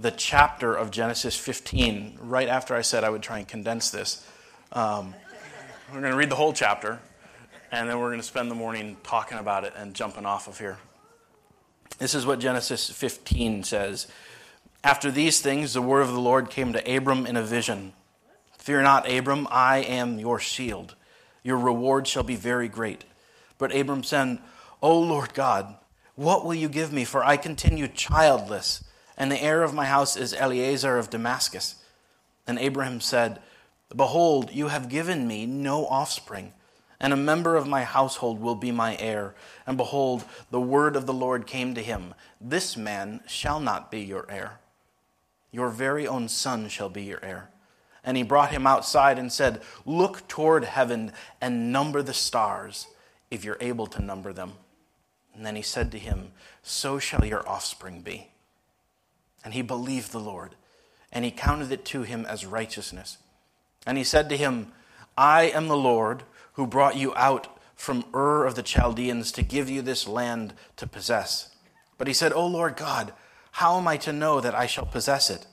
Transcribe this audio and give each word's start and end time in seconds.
the 0.01 0.11
chapter 0.11 0.75
of 0.75 0.91
Genesis 0.91 1.37
15 1.37 2.21
right 2.23 2.49
after 2.49 2.75
I 2.75 2.81
said 2.81 3.05
I 3.05 3.11
would 3.11 3.23
try 3.23 3.41
and 3.41 3.47
condense 3.47 3.91
this. 3.91 4.27
Um, 4.73 5.15
we're 5.93 6.01
going 6.01 6.13
to 6.13 6.19
read 6.19 6.31
the 6.31 6.37
whole 6.37 6.55
chapter, 6.55 6.99
and 7.73 7.89
then 7.89 7.99
we're 7.99 8.09
going 8.09 8.21
to 8.21 8.27
spend 8.27 8.51
the 8.51 8.55
morning 8.55 8.97
talking 9.03 9.39
about 9.39 9.65
it 9.65 9.73
and 9.77 9.95
jumping 9.95 10.27
off 10.27 10.49
of 10.49 10.59
here. 10.59 10.79
This 11.99 12.15
is 12.15 12.27
what 12.27 12.41
Genesis 12.41 12.91
15 12.91 13.65
says. 13.65 14.07
After 14.85 15.11
these 15.11 15.41
things, 15.41 15.73
the 15.73 15.83
word 15.83 16.03
of 16.03 16.13
the 16.13 16.21
Lord 16.21 16.51
came 16.51 16.73
to 16.73 16.97
Abram 16.97 17.27
in 17.27 17.37
a 17.37 17.43
vision 17.43 17.93
Fear 18.59 18.83
not, 18.83 19.09
Abram, 19.09 19.47
I 19.49 19.79
am 19.79 20.19
your 20.19 20.41
shield. 20.41 20.97
Your 21.45 21.57
reward 21.57 22.09
shall 22.09 22.25
be 22.25 22.35
very 22.35 22.67
great. 22.67 23.05
But 23.59 23.73
Abram 23.73 24.03
said, 24.03 24.39
O 24.83 24.99
Lord 24.99 25.35
God, 25.35 25.77
what 26.17 26.45
will 26.45 26.55
you 26.55 26.69
give 26.69 26.93
me? 26.93 27.05
For 27.05 27.25
I 27.25 27.37
continue 27.37 27.87
childless, 27.87 28.83
and 29.17 29.31
the 29.31 29.41
heir 29.41 29.63
of 29.63 29.73
my 29.73 29.87
house 29.87 30.17
is 30.17 30.33
Eliezer 30.33 30.99
of 30.99 31.11
Damascus. 31.11 31.77
And 32.45 32.59
Abraham 32.59 33.01
said, 33.01 33.41
Behold, 33.95 34.51
you 34.53 34.67
have 34.67 34.89
given 34.89 35.29
me 35.29 35.47
no 35.47 35.87
offspring, 35.87 36.53
and 37.01 37.13
a 37.13 37.17
member 37.17 37.57
of 37.57 37.69
my 37.69 37.85
household 37.85 38.41
will 38.41 38.55
be 38.55 38.73
my 38.73 38.97
heir. 38.99 39.35
And 39.67 39.77
behold, 39.77 40.25
the 40.51 40.61
word 40.61 40.97
of 40.97 41.07
the 41.07 41.15
Lord 41.15 41.47
came 41.47 41.75
to 41.75 41.83
him 41.83 42.15
This 42.41 42.77
man 42.77 43.21
shall 43.27 43.61
not 43.61 43.91
be 43.91 44.01
your 44.01 44.27
heir. 44.31 44.61
Your 45.51 45.69
very 45.69 46.07
own 46.07 46.29
son 46.29 46.69
shall 46.69 46.89
be 46.89 47.05
your 47.05 47.23
heir. 47.23 47.51
And 48.05 48.17
he 48.17 48.23
brought 48.23 48.53
him 48.53 48.67
outside 48.67 49.19
and 49.19 49.33
said, 49.33 49.63
Look 49.85 50.29
toward 50.29 50.65
heaven 50.65 51.13
and 51.41 51.73
number 51.73 52.03
the 52.03 52.15
stars, 52.15 52.87
if 53.31 53.45
you're 53.45 53.59
able 53.61 53.87
to 53.89 54.03
number 54.03 54.33
them. 54.33 54.53
And 55.35 55.45
then 55.45 55.57
he 55.57 55.63
said 55.63 55.91
to 55.93 55.99
him, 55.99 56.33
So 56.63 56.99
shall 56.99 57.25
your 57.25 57.47
offspring 57.49 58.03
be. 58.03 58.29
And 59.45 59.55
he 59.55 59.63
believed 59.63 60.13
the 60.13 60.21
Lord, 60.21 60.55
and 61.13 61.25
he 61.25 61.31
counted 61.31 61.71
it 61.73 61.85
to 61.87 62.03
him 62.03 62.25
as 62.27 62.47
righteousness. 62.47 63.19
And 63.87 63.99
he 63.99 64.05
said 64.05 64.29
to 64.29 64.37
him, 64.37 64.73
I 65.17 65.45
am 65.45 65.69
the 65.69 65.77
Lord 65.77 66.25
who 66.57 66.67
brought 66.67 66.97
you 66.97 67.15
out 67.15 67.49
from 67.75 68.05
Ur 68.15 68.45
of 68.45 68.55
the 68.55 68.63
Chaldeans 68.63 69.31
to 69.33 69.43
give 69.43 69.71
you 69.71 69.83
this 69.83 70.09
land 70.09 70.55
to 70.77 70.87
possess. 70.87 71.55
But 71.99 72.09
he 72.09 72.15
said, 72.15 72.33
O 72.33 72.47
Lord 72.47 72.77
God, 72.77 73.13
how 73.53 73.79
am 73.79 73.87
I 73.87 73.97
to 73.99 74.13
know 74.13 74.41
that 74.41 74.55
I 74.55 74.67
shall 74.67 74.87
possess 74.87 75.31
it? 75.31 75.47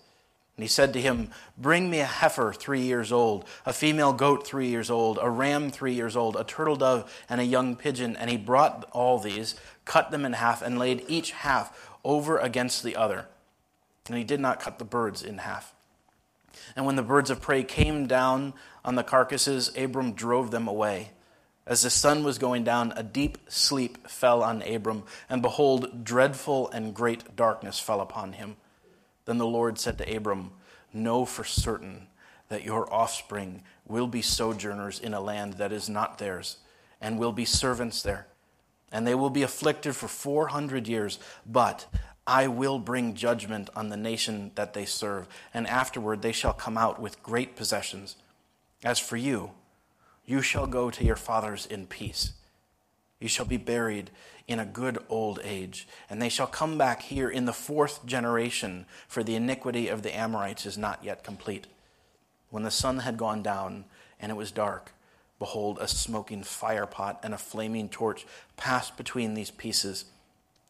And 0.55 0.63
he 0.63 0.67
said 0.67 0.93
to 0.93 1.01
him, 1.01 1.31
Bring 1.57 1.89
me 1.89 1.99
a 1.99 2.05
heifer 2.05 2.53
three 2.53 2.81
years 2.81 3.11
old, 3.11 3.45
a 3.65 3.73
female 3.73 4.13
goat 4.13 4.45
three 4.45 4.67
years 4.67 4.89
old, 4.89 5.17
a 5.21 5.29
ram 5.29 5.71
three 5.71 5.93
years 5.93 6.15
old, 6.15 6.35
a 6.35 6.43
turtle 6.43 6.75
dove, 6.75 7.11
and 7.27 7.41
a 7.41 7.45
young 7.45 7.75
pigeon. 7.75 8.15
And 8.15 8.29
he 8.29 8.37
brought 8.37 8.87
all 8.91 9.19
these, 9.19 9.55
cut 9.83 10.11
them 10.11 10.25
in 10.25 10.33
half, 10.33 10.61
and 10.61 10.77
laid 10.77 11.03
each 11.07 11.31
half 11.31 11.89
over 12.03 12.37
against 12.37 12.83
the 12.83 12.95
other. 12.95 13.27
And 14.07 14.17
he 14.17 14.23
did 14.23 14.39
not 14.39 14.59
cut 14.59 14.79
the 14.79 14.85
birds 14.85 15.23
in 15.23 15.39
half. 15.39 15.72
And 16.75 16.85
when 16.85 16.95
the 16.95 17.03
birds 17.03 17.29
of 17.29 17.41
prey 17.41 17.63
came 17.63 18.07
down 18.07 18.53
on 18.85 18.95
the 18.95 19.03
carcasses, 19.03 19.71
Abram 19.77 20.13
drove 20.13 20.51
them 20.51 20.67
away. 20.67 21.11
As 21.65 21.83
the 21.83 21.89
sun 21.89 22.23
was 22.23 22.37
going 22.37 22.63
down, 22.63 22.91
a 22.95 23.03
deep 23.03 23.37
sleep 23.47 24.09
fell 24.09 24.43
on 24.43 24.61
Abram, 24.63 25.03
and 25.29 25.41
behold, 25.41 26.03
dreadful 26.03 26.69
and 26.71 26.93
great 26.93 27.35
darkness 27.35 27.79
fell 27.79 28.01
upon 28.01 28.33
him. 28.33 28.57
Then 29.25 29.37
the 29.37 29.45
Lord 29.45 29.79
said 29.79 29.97
to 29.99 30.15
Abram, 30.15 30.51
Know 30.91 31.25
for 31.25 31.45
certain 31.45 32.07
that 32.49 32.65
your 32.65 32.93
offspring 32.93 33.63
will 33.87 34.07
be 34.07 34.21
sojourners 34.21 34.99
in 34.99 35.13
a 35.13 35.21
land 35.21 35.53
that 35.53 35.71
is 35.71 35.87
not 35.89 36.17
theirs, 36.17 36.57
and 36.99 37.17
will 37.17 37.31
be 37.31 37.45
servants 37.45 38.01
there. 38.01 38.27
And 38.91 39.07
they 39.07 39.15
will 39.15 39.29
be 39.29 39.41
afflicted 39.41 39.95
for 39.95 40.07
400 40.07 40.87
years, 40.87 41.17
but 41.45 41.87
I 42.25 42.47
will 42.47 42.79
bring 42.79 43.15
judgment 43.15 43.69
on 43.75 43.89
the 43.89 43.97
nation 43.97 44.51
that 44.55 44.73
they 44.73 44.85
serve, 44.85 45.27
and 45.53 45.67
afterward 45.67 46.21
they 46.21 46.31
shall 46.31 46.53
come 46.53 46.77
out 46.77 46.99
with 46.99 47.21
great 47.21 47.55
possessions. 47.55 48.15
As 48.83 48.99
for 48.99 49.17
you, 49.17 49.51
you 50.25 50.41
shall 50.41 50.67
go 50.67 50.89
to 50.89 51.03
your 51.03 51.17
fathers 51.17 51.65
in 51.65 51.85
peace. 51.85 52.33
You 53.19 53.27
shall 53.27 53.45
be 53.45 53.57
buried 53.57 54.09
in 54.47 54.59
a 54.59 54.65
good 54.65 54.97
old 55.09 55.39
age, 55.43 55.87
and 56.09 56.21
they 56.21 56.29
shall 56.29 56.47
come 56.47 56.77
back 56.77 57.03
here 57.03 57.29
in 57.29 57.45
the 57.45 57.53
fourth 57.53 58.05
generation, 58.05 58.85
for 59.07 59.23
the 59.23 59.35
iniquity 59.35 59.87
of 59.87 60.01
the 60.01 60.15
Amorites 60.15 60.65
is 60.65 60.77
not 60.77 61.03
yet 61.03 61.23
complete. 61.23 61.67
When 62.49 62.63
the 62.63 62.71
sun 62.71 62.99
had 62.99 63.17
gone 63.17 63.41
down 63.41 63.85
and 64.19 64.31
it 64.31 64.35
was 64.35 64.51
dark, 64.51 64.93
behold, 65.39 65.77
a 65.81 65.87
smoking 65.87 66.43
firepot 66.43 67.17
and 67.23 67.33
a 67.33 67.37
flaming 67.37 67.89
torch 67.89 68.25
passed 68.55 68.95
between 68.95 69.33
these 69.33 69.51
pieces. 69.51 70.05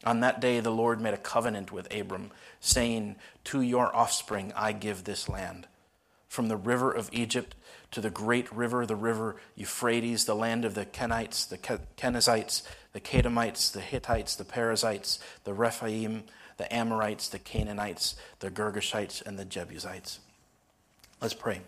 On 0.04 0.20
that 0.20 0.40
day, 0.40 0.60
the 0.60 0.70
Lord 0.70 1.00
made 1.00 1.14
a 1.14 1.18
covenant 1.18 1.72
with 1.72 1.92
Abram, 1.94 2.30
saying, 2.60 3.16
To 3.44 3.60
your 3.60 3.94
offspring 3.94 4.52
I 4.54 4.72
give 4.72 5.04
this 5.04 5.28
land. 5.28 5.66
From 6.28 6.48
the 6.48 6.56
river 6.56 6.92
of 6.92 7.08
Egypt 7.12 7.54
to 7.92 8.00
the 8.00 8.10
great 8.10 8.52
river, 8.52 8.84
the 8.84 8.96
river 8.96 9.36
Euphrates, 9.54 10.24
the 10.24 10.34
land 10.34 10.64
of 10.64 10.74
the 10.74 10.84
Kenites, 10.84 11.48
the 11.48 11.58
Kenizzites, 11.58 12.62
the 12.92 13.00
Kadmonites, 13.00 13.72
the 13.72 13.80
Hittites, 13.80 14.36
the 14.36 14.44
Perizzites, 14.44 15.20
the 15.44 15.54
Rephaim, 15.54 16.24
the 16.56 16.72
Amorites, 16.74 17.28
the 17.28 17.38
Canaanites, 17.38 18.16
the 18.40 18.50
Girgashites, 18.50 19.24
and 19.24 19.38
the 19.38 19.44
Jebusites. 19.44 20.18
Let's 21.20 21.34
pray. 21.34 21.60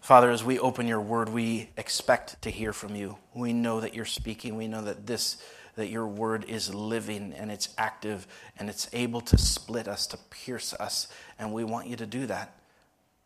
Father, 0.00 0.30
as 0.30 0.42
we 0.42 0.58
open 0.58 0.86
your 0.86 1.00
word, 1.00 1.28
we 1.28 1.68
expect 1.76 2.40
to 2.42 2.50
hear 2.50 2.72
from 2.72 2.96
you. 2.96 3.18
We 3.34 3.52
know 3.52 3.80
that 3.80 3.94
you're 3.94 4.06
speaking. 4.06 4.56
We 4.56 4.66
know 4.66 4.82
that 4.82 5.06
this 5.06 5.36
that 5.78 5.90
your 5.90 6.08
word 6.08 6.44
is 6.48 6.74
living 6.74 7.32
and 7.36 7.52
it's 7.52 7.68
active 7.78 8.26
and 8.58 8.68
it's 8.68 8.88
able 8.92 9.20
to 9.20 9.38
split 9.38 9.86
us, 9.86 10.08
to 10.08 10.16
pierce 10.28 10.74
us, 10.74 11.06
and 11.38 11.52
we 11.52 11.62
want 11.62 11.86
you 11.86 11.94
to 11.94 12.04
do 12.04 12.26
that. 12.26 12.52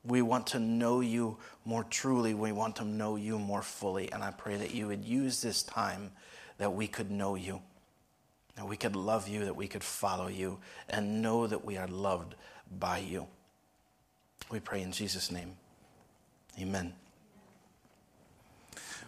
We 0.04 0.20
want 0.20 0.48
to 0.48 0.58
know 0.58 1.00
you 1.00 1.38
more 1.64 1.82
truly. 1.84 2.34
We 2.34 2.52
want 2.52 2.76
to 2.76 2.84
know 2.84 3.16
you 3.16 3.38
more 3.38 3.62
fully. 3.62 4.12
And 4.12 4.22
I 4.22 4.32
pray 4.32 4.56
that 4.56 4.74
you 4.74 4.88
would 4.88 5.02
use 5.02 5.40
this 5.40 5.62
time 5.62 6.10
that 6.58 6.74
we 6.74 6.86
could 6.86 7.10
know 7.10 7.36
you, 7.36 7.62
that 8.56 8.68
we 8.68 8.76
could 8.76 8.96
love 8.96 9.28
you, 9.28 9.46
that 9.46 9.56
we 9.56 9.66
could 9.66 9.82
follow 9.82 10.28
you, 10.28 10.58
and 10.90 11.22
know 11.22 11.46
that 11.46 11.64
we 11.64 11.78
are 11.78 11.88
loved 11.88 12.34
by 12.78 12.98
you. 12.98 13.28
We 14.50 14.60
pray 14.60 14.82
in 14.82 14.92
Jesus' 14.92 15.30
name. 15.30 15.54
Amen. 16.60 16.92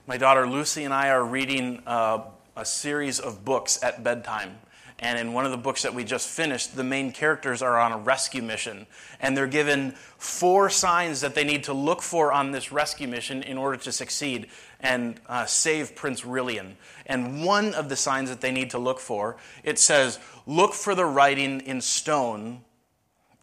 My 0.06 0.16
daughter 0.16 0.46
Lucy 0.46 0.84
and 0.84 0.94
I 0.94 1.10
are 1.10 1.22
reading 1.22 1.82
uh, 1.86 2.20
a 2.56 2.64
series 2.64 3.20
of 3.20 3.44
books 3.44 3.82
at 3.82 4.02
bedtime. 4.02 4.58
And 5.00 5.18
in 5.18 5.32
one 5.32 5.44
of 5.44 5.50
the 5.50 5.58
books 5.58 5.82
that 5.82 5.92
we 5.92 6.04
just 6.04 6.28
finished, 6.28 6.76
the 6.76 6.84
main 6.84 7.10
characters 7.10 7.62
are 7.62 7.78
on 7.78 7.92
a 7.92 7.98
rescue 7.98 8.42
mission. 8.42 8.86
And 9.20 9.36
they're 9.36 9.48
given 9.48 9.92
four 10.18 10.70
signs 10.70 11.20
that 11.20 11.34
they 11.34 11.42
need 11.42 11.64
to 11.64 11.72
look 11.72 12.00
for 12.00 12.32
on 12.32 12.52
this 12.52 12.70
rescue 12.70 13.08
mission 13.08 13.42
in 13.42 13.58
order 13.58 13.76
to 13.78 13.92
succeed 13.92 14.46
and 14.80 15.20
uh, 15.28 15.46
save 15.46 15.96
Prince 15.96 16.20
Rilian. 16.20 16.74
And 17.06 17.44
one 17.44 17.74
of 17.74 17.88
the 17.88 17.96
signs 17.96 18.30
that 18.30 18.40
they 18.40 18.52
need 18.52 18.70
to 18.70 18.78
look 18.78 19.00
for, 19.00 19.36
it 19.64 19.78
says, 19.78 20.20
look 20.46 20.74
for 20.74 20.94
the 20.94 21.04
writing 21.04 21.60
in 21.60 21.80
stone 21.80 22.60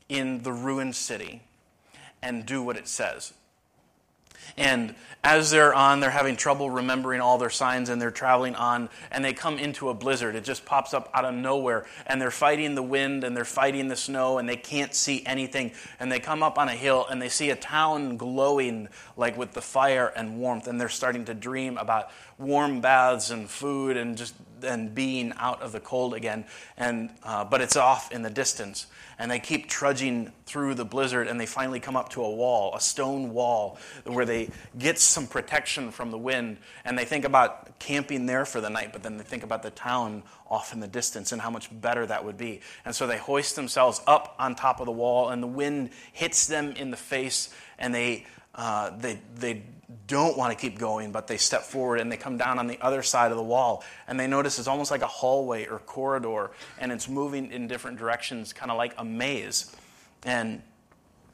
in 0.08 0.44
the 0.44 0.54
ruined 0.54 0.96
city 0.96 1.42
and 2.22 2.46
do 2.46 2.64
what 2.64 2.78
it 2.78 2.88
says. 2.88 3.34
And 4.58 4.96
as 5.24 5.52
they're 5.52 5.74
on, 5.74 6.00
they're 6.00 6.10
having 6.10 6.36
trouble 6.36 6.70
remembering 6.70 7.22
all 7.22 7.38
their 7.38 7.52
signs 7.52 7.90
and 7.90 8.02
they're 8.02 8.10
traveling 8.10 8.56
on 8.56 8.90
and 9.12 9.24
they 9.24 9.34
come 9.34 9.60
into 9.60 9.90
a 9.90 9.94
blizzard. 9.94 10.36
It 10.36 10.44
just 10.44 10.66
pops 10.66 10.94
up 10.94 11.12
out 11.14 11.26
of 11.26 11.36
nowhere 11.36 11.86
and 12.08 12.20
they're 12.20 12.32
fighting 12.32 12.74
the 12.74 12.84
wind 12.84 13.24
and 13.24 13.38
they're 13.38 13.46
fighting 13.46 13.88
the 13.88 13.96
snow 13.96 14.40
and 14.40 14.50
they 14.50 14.56
can't 14.56 14.96
see 14.96 15.24
anything. 15.26 15.74
And 16.00 16.12
they 16.12 16.20
come 16.20 16.42
up 16.42 16.58
on 16.58 16.70
a 16.70 16.76
hill 16.76 17.06
and 17.10 17.22
they 17.22 17.30
see 17.30 17.52
a 17.52 17.56
town 17.56 18.18
glowing 18.18 18.90
like 19.16 19.38
with 19.38 19.52
the 19.52 19.62
fire 19.62 20.12
and 20.16 20.40
warmth 20.40 20.68
and 20.68 20.82
they're 20.82 20.90
starting 20.90 21.26
to 21.26 21.34
dream 21.36 21.78
about 21.78 22.10
warm 22.40 22.82
baths 22.82 23.30
and 23.30 23.48
food 23.48 23.98
and 23.98 24.18
just 24.18 24.34
and 24.64 24.94
being 24.94 25.34
out 25.38 25.62
of 25.62 25.72
the 25.72 25.80
cold 25.80 26.14
again. 26.14 26.46
And, 26.78 27.10
uh, 27.24 27.46
but 27.46 27.62
it's 27.62 27.76
off 27.76 28.12
in 28.12 28.22
the 28.22 28.30
distance 28.30 28.88
and 29.22 29.30
they 29.30 29.40
keep 29.40 29.70
trudging 29.70 30.32
through 30.48 30.74
the 30.74 30.84
blizzard 30.84 31.28
and 31.28 31.40
they 31.40 31.46
finally 31.46 31.80
come 31.80 31.96
up 31.96 32.10
to 32.10 32.24
a 32.24 32.30
wall, 32.32 32.74
a 32.76 32.82
stone 32.82 33.34
wall, 33.34 33.78
where 34.06 34.26
they 34.26 34.50
get 34.78 34.98
some 34.98 35.28
protection 35.28 35.92
from 35.92 36.10
the 36.10 36.18
wind. 36.18 36.58
And 36.84 36.98
they 36.98 37.06
think 37.06 37.24
about 37.24 37.78
camping 37.78 38.26
there 38.26 38.46
for 38.46 38.62
the 38.62 38.70
night, 38.70 38.92
but 38.92 39.04
then 39.04 39.18
they 39.18 39.24
think 39.24 39.44
about 39.44 39.62
the 39.62 39.70
town 39.70 40.24
off 40.50 40.74
in 40.74 40.80
the 40.80 40.88
distance 40.88 41.32
and 41.32 41.40
how 41.40 41.52
much 41.52 41.70
better 41.82 42.06
that 42.06 42.26
would 42.26 42.38
be. 42.38 42.62
And 42.84 42.96
so 42.96 43.06
they 43.06 43.18
hoist 43.20 43.56
themselves 43.56 44.02
up 44.08 44.36
on 44.40 44.56
top 44.56 44.80
of 44.80 44.88
the 44.88 44.92
wall, 44.92 45.30
and 45.30 45.42
the 45.42 45.48
wind 45.48 45.92
hits 46.12 46.48
them 46.48 46.72
in 46.72 46.90
the 46.90 46.98
face, 46.98 47.54
and 47.78 47.94
they 47.94 48.26
uh, 48.54 48.90
they, 48.98 49.20
they 49.36 49.64
don't 50.08 50.38
want 50.38 50.58
to 50.58 50.60
keep 50.60 50.78
going, 50.78 51.12
but 51.12 51.28
they 51.28 51.38
step 51.38 51.64
forward 51.64 52.00
and 52.00 52.12
they 52.12 52.18
come 52.18 52.38
down 52.38 52.60
on 52.60 52.68
the 52.68 52.80
other 52.82 53.04
side 53.04 53.32
of 53.32 53.38
the 53.38 53.44
wall. 53.44 53.84
And 54.08 54.20
they 54.20 54.28
notice 54.28 54.60
it's 54.60 54.68
almost 54.68 54.92
like 54.92 55.02
a 55.02 55.08
hallway 55.08 55.66
or 55.66 55.80
corridor, 55.80 56.52
and 56.80 56.92
it's 56.92 57.08
moving 57.08 57.52
in 57.52 57.68
different 57.68 57.98
directions, 57.98 58.54
kind 58.54 58.72
of 58.72 58.78
like 58.78 58.94
a 58.98 59.06
maze. 59.06 59.76
And 60.24 60.62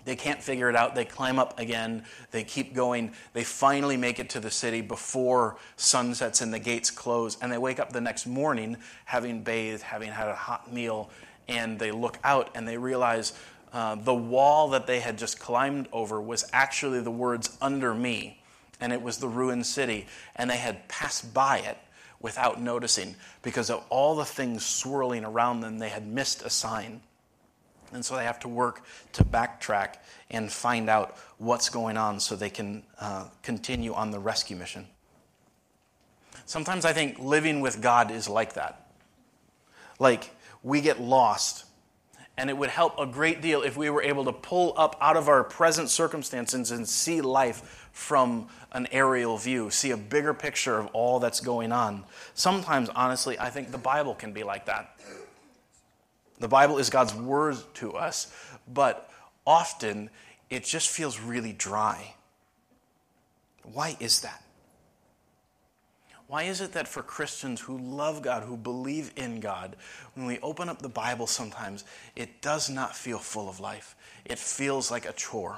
they 0.05 0.15
can't 0.15 0.41
figure 0.41 0.69
it 0.69 0.75
out. 0.75 0.95
They 0.95 1.03
climb 1.03 1.37
up 1.37 1.59
again. 1.59 2.05
They 2.31 2.45
keep 2.45 2.73
going. 2.73 3.11
They 3.33 3.43
finally 3.43 3.97
make 3.97 4.19
it 4.19 4.29
to 4.31 4.39
the 4.39 4.49
city 4.49 4.79
before 4.79 5.57
sunsets 5.75 6.39
and 6.39 6.53
the 6.53 6.59
gates 6.59 6.89
close. 6.89 7.37
And 7.41 7.51
they 7.51 7.57
wake 7.57 7.79
up 7.79 7.91
the 7.91 7.99
next 7.99 8.25
morning 8.25 8.77
having 9.03 9.41
bathed, 9.41 9.81
having 9.81 10.09
had 10.09 10.29
a 10.29 10.35
hot 10.35 10.71
meal, 10.71 11.09
and 11.49 11.77
they 11.77 11.91
look 11.91 12.19
out 12.23 12.51
and 12.55 12.65
they 12.65 12.77
realize 12.77 13.33
uh, 13.73 13.95
the 13.95 14.13
wall 14.13 14.69
that 14.69 14.87
they 14.87 14.99
had 14.99 15.17
just 15.17 15.39
climbed 15.39 15.87
over 15.91 16.21
was 16.21 16.45
actually 16.53 17.01
the 17.01 17.11
words 17.11 17.57
under 17.61 17.93
me, 17.93 18.41
and 18.79 18.93
it 18.93 19.01
was 19.01 19.17
the 19.17 19.27
ruined 19.27 19.65
city. 19.65 20.07
And 20.35 20.49
they 20.49 20.57
had 20.57 20.87
passed 20.87 21.33
by 21.33 21.59
it 21.59 21.77
without 22.19 22.61
noticing 22.61 23.15
because 23.41 23.69
of 23.69 23.83
all 23.89 24.15
the 24.15 24.25
things 24.25 24.65
swirling 24.65 25.25
around 25.25 25.61
them. 25.61 25.79
They 25.79 25.89
had 25.89 26.07
missed 26.07 26.43
a 26.43 26.49
sign. 26.49 27.01
And 27.93 28.03
so 28.03 28.15
they 28.15 28.25
have 28.25 28.39
to 28.41 28.47
work 28.47 28.83
to 29.13 29.23
backtrack 29.23 29.95
and 30.29 30.51
find 30.51 30.89
out 30.89 31.17
what's 31.37 31.69
going 31.69 31.97
on 31.97 32.19
so 32.19 32.35
they 32.35 32.49
can 32.49 32.83
uh, 32.99 33.25
continue 33.43 33.93
on 33.93 34.11
the 34.11 34.19
rescue 34.19 34.57
mission. 34.57 34.87
Sometimes 36.45 36.85
I 36.85 36.93
think 36.93 37.19
living 37.19 37.61
with 37.61 37.81
God 37.81 38.11
is 38.11 38.27
like 38.27 38.53
that. 38.53 38.89
Like, 39.99 40.31
we 40.63 40.81
get 40.81 40.99
lost. 40.99 41.65
And 42.37 42.49
it 42.51 42.57
would 42.57 42.69
help 42.69 42.99
a 42.99 43.05
great 43.05 43.41
deal 43.41 43.63
if 43.63 43.75
we 43.77 43.89
were 43.89 44.03
able 44.03 44.25
to 44.25 44.31
pull 44.31 44.73
up 44.77 44.95
out 45.01 45.17
of 45.17 45.27
our 45.27 45.43
present 45.43 45.89
circumstances 45.89 46.71
and 46.71 46.87
see 46.87 47.19
life 47.21 47.86
from 47.97 48.47
an 48.71 48.87
aerial 48.91 49.37
view, 49.37 49.71
see 49.71 49.89
a 49.89 49.97
bigger 49.97 50.33
picture 50.33 50.77
of 50.77 50.85
all 50.93 51.19
that's 51.19 51.39
going 51.39 51.71
on. 51.71 52.03
Sometimes, 52.35 52.89
honestly, 52.89 53.39
I 53.39 53.49
think 53.49 53.71
the 53.71 53.77
Bible 53.79 54.13
can 54.13 54.33
be 54.33 54.43
like 54.43 54.67
that. 54.67 54.99
The 56.39 56.47
Bible 56.47 56.77
is 56.77 56.91
God's 56.91 57.15
word 57.15 57.57
to 57.75 57.93
us, 57.93 58.31
but 58.71 59.09
often 59.47 60.11
it 60.51 60.63
just 60.63 60.89
feels 60.89 61.19
really 61.19 61.53
dry. 61.53 62.13
Why 63.63 63.97
is 63.99 64.21
that? 64.21 64.43
Why 66.27 66.43
is 66.43 66.61
it 66.61 66.73
that 66.73 66.87
for 66.87 67.01
Christians 67.01 67.61
who 67.61 67.79
love 67.79 68.21
God, 68.21 68.43
who 68.43 68.57
believe 68.57 69.11
in 69.15 69.39
God, 69.39 69.75
when 70.13 70.27
we 70.27 70.39
open 70.39 70.69
up 70.69 70.83
the 70.83 70.87
Bible 70.87 71.25
sometimes, 71.25 71.83
it 72.15 72.41
does 72.41 72.69
not 72.69 72.95
feel 72.95 73.17
full 73.17 73.49
of 73.49 73.59
life? 73.59 73.95
It 74.23 74.37
feels 74.37 74.91
like 74.91 75.07
a 75.07 75.13
chore. 75.13 75.57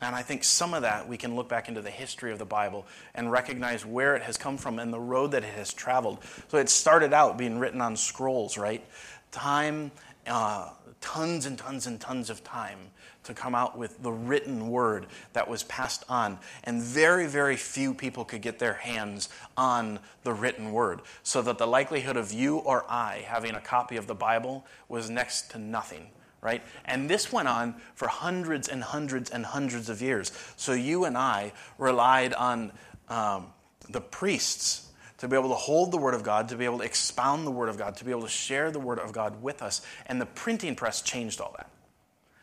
And 0.00 0.14
I 0.14 0.22
think 0.22 0.44
some 0.44 0.74
of 0.74 0.82
that 0.82 1.08
we 1.08 1.16
can 1.16 1.34
look 1.34 1.48
back 1.48 1.68
into 1.68 1.80
the 1.80 1.90
history 1.90 2.32
of 2.32 2.38
the 2.38 2.44
Bible 2.44 2.86
and 3.14 3.30
recognize 3.30 3.86
where 3.86 4.16
it 4.16 4.22
has 4.22 4.36
come 4.36 4.56
from 4.56 4.78
and 4.78 4.92
the 4.92 5.00
road 5.00 5.30
that 5.32 5.44
it 5.44 5.54
has 5.54 5.72
traveled. 5.72 6.18
So 6.48 6.58
it 6.58 6.68
started 6.68 7.12
out 7.12 7.38
being 7.38 7.58
written 7.58 7.80
on 7.80 7.96
scrolls, 7.96 8.58
right? 8.58 8.84
Time, 9.30 9.92
uh, 10.26 10.70
tons 11.00 11.46
and 11.46 11.56
tons 11.58 11.86
and 11.86 12.00
tons 12.00 12.28
of 12.28 12.42
time 12.44 12.78
to 13.24 13.34
come 13.34 13.54
out 13.54 13.76
with 13.76 14.02
the 14.02 14.12
written 14.12 14.68
word 14.68 15.06
that 15.32 15.48
was 15.48 15.62
passed 15.64 16.04
on. 16.08 16.38
And 16.64 16.82
very, 16.82 17.26
very 17.26 17.56
few 17.56 17.94
people 17.94 18.24
could 18.24 18.42
get 18.42 18.58
their 18.58 18.74
hands 18.74 19.28
on 19.56 19.98
the 20.22 20.32
written 20.32 20.72
word. 20.72 21.00
So 21.22 21.40
that 21.42 21.58
the 21.58 21.66
likelihood 21.66 22.16
of 22.16 22.32
you 22.32 22.58
or 22.58 22.84
I 22.88 23.24
having 23.26 23.54
a 23.54 23.60
copy 23.60 23.96
of 23.96 24.06
the 24.06 24.14
Bible 24.14 24.66
was 24.88 25.08
next 25.08 25.50
to 25.52 25.58
nothing. 25.58 26.10
Right? 26.44 26.62
And 26.84 27.08
this 27.08 27.32
went 27.32 27.48
on 27.48 27.74
for 27.94 28.06
hundreds 28.06 28.68
and 28.68 28.84
hundreds 28.84 29.30
and 29.30 29.44
hundreds 29.44 29.88
of 29.88 30.00
years. 30.00 30.30
So 30.56 30.74
you 30.74 31.06
and 31.06 31.18
I 31.18 31.52
relied 31.78 32.34
on 32.34 32.70
um, 33.08 33.46
the 33.88 34.00
priests 34.00 34.90
to 35.18 35.26
be 35.26 35.36
able 35.36 35.48
to 35.48 35.54
hold 35.54 35.90
the 35.90 35.96
Word 35.96 36.12
of 36.12 36.22
God, 36.22 36.50
to 36.50 36.56
be 36.56 36.66
able 36.66 36.78
to 36.78 36.84
expound 36.84 37.46
the 37.46 37.50
Word 37.50 37.70
of 37.70 37.78
God, 37.78 37.96
to 37.96 38.04
be 38.04 38.10
able 38.10 38.22
to 38.22 38.28
share 38.28 38.70
the 38.70 38.78
Word 38.78 38.98
of 38.98 39.12
God 39.12 39.42
with 39.42 39.62
us. 39.62 39.80
And 40.04 40.20
the 40.20 40.26
printing 40.26 40.76
press 40.76 41.00
changed 41.00 41.40
all 41.40 41.54
that. 41.56 41.70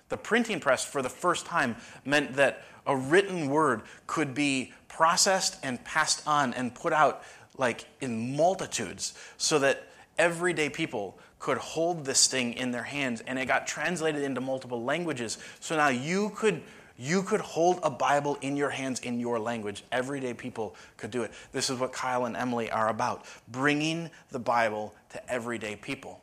The 0.10 0.18
printing 0.18 0.60
press, 0.60 0.84
for 0.84 1.02
the 1.02 1.10
first 1.10 1.46
time, 1.46 1.76
meant 2.04 2.34
that 2.34 2.64
a 2.86 2.98
written 2.98 3.50
word 3.50 3.84
could 4.08 4.34
be 4.34 4.74
processed 4.88 5.58
and 5.64 5.84
passed 5.86 6.28
on 6.28 6.54
and 6.54 6.74
put 6.74 6.92
out 6.92 7.24
like 7.58 7.86
in 8.02 8.36
multitudes 8.36 9.14
so 9.38 9.60
that 9.60 9.88
everyday 10.18 10.70
people 10.70 11.18
could 11.42 11.58
hold 11.58 12.06
this 12.06 12.28
thing 12.28 12.54
in 12.54 12.72
their 12.72 12.84
hands 12.84 13.22
and 13.26 13.40
it 13.40 13.48
got 13.48 13.66
translated 13.66 14.22
into 14.22 14.40
multiple 14.40 14.84
languages. 14.84 15.40
So 15.60 15.76
now 15.76 15.90
you 15.90 16.30
could 16.36 16.62
you 16.98 17.24
could 17.24 17.42
hold 17.42 17.80
a 17.82 17.90
Bible 17.90 18.38
in 18.42 18.56
your 18.56 18.70
hands 18.70 19.00
in 19.00 19.20
your 19.20 19.40
language. 19.40 19.84
Everyday 19.92 20.36
people 20.36 20.76
could 20.98 21.10
do 21.10 21.24
it. 21.24 21.32
This 21.52 21.72
is 21.72 21.80
what 21.80 21.92
Kyle 21.92 22.26
and 22.26 22.38
Emily 22.38 22.70
are 22.70 22.90
about 22.90 23.26
bringing 23.48 24.12
the 24.30 24.38
Bible 24.38 24.94
to 25.14 25.32
everyday 25.32 25.76
people. 25.76 26.22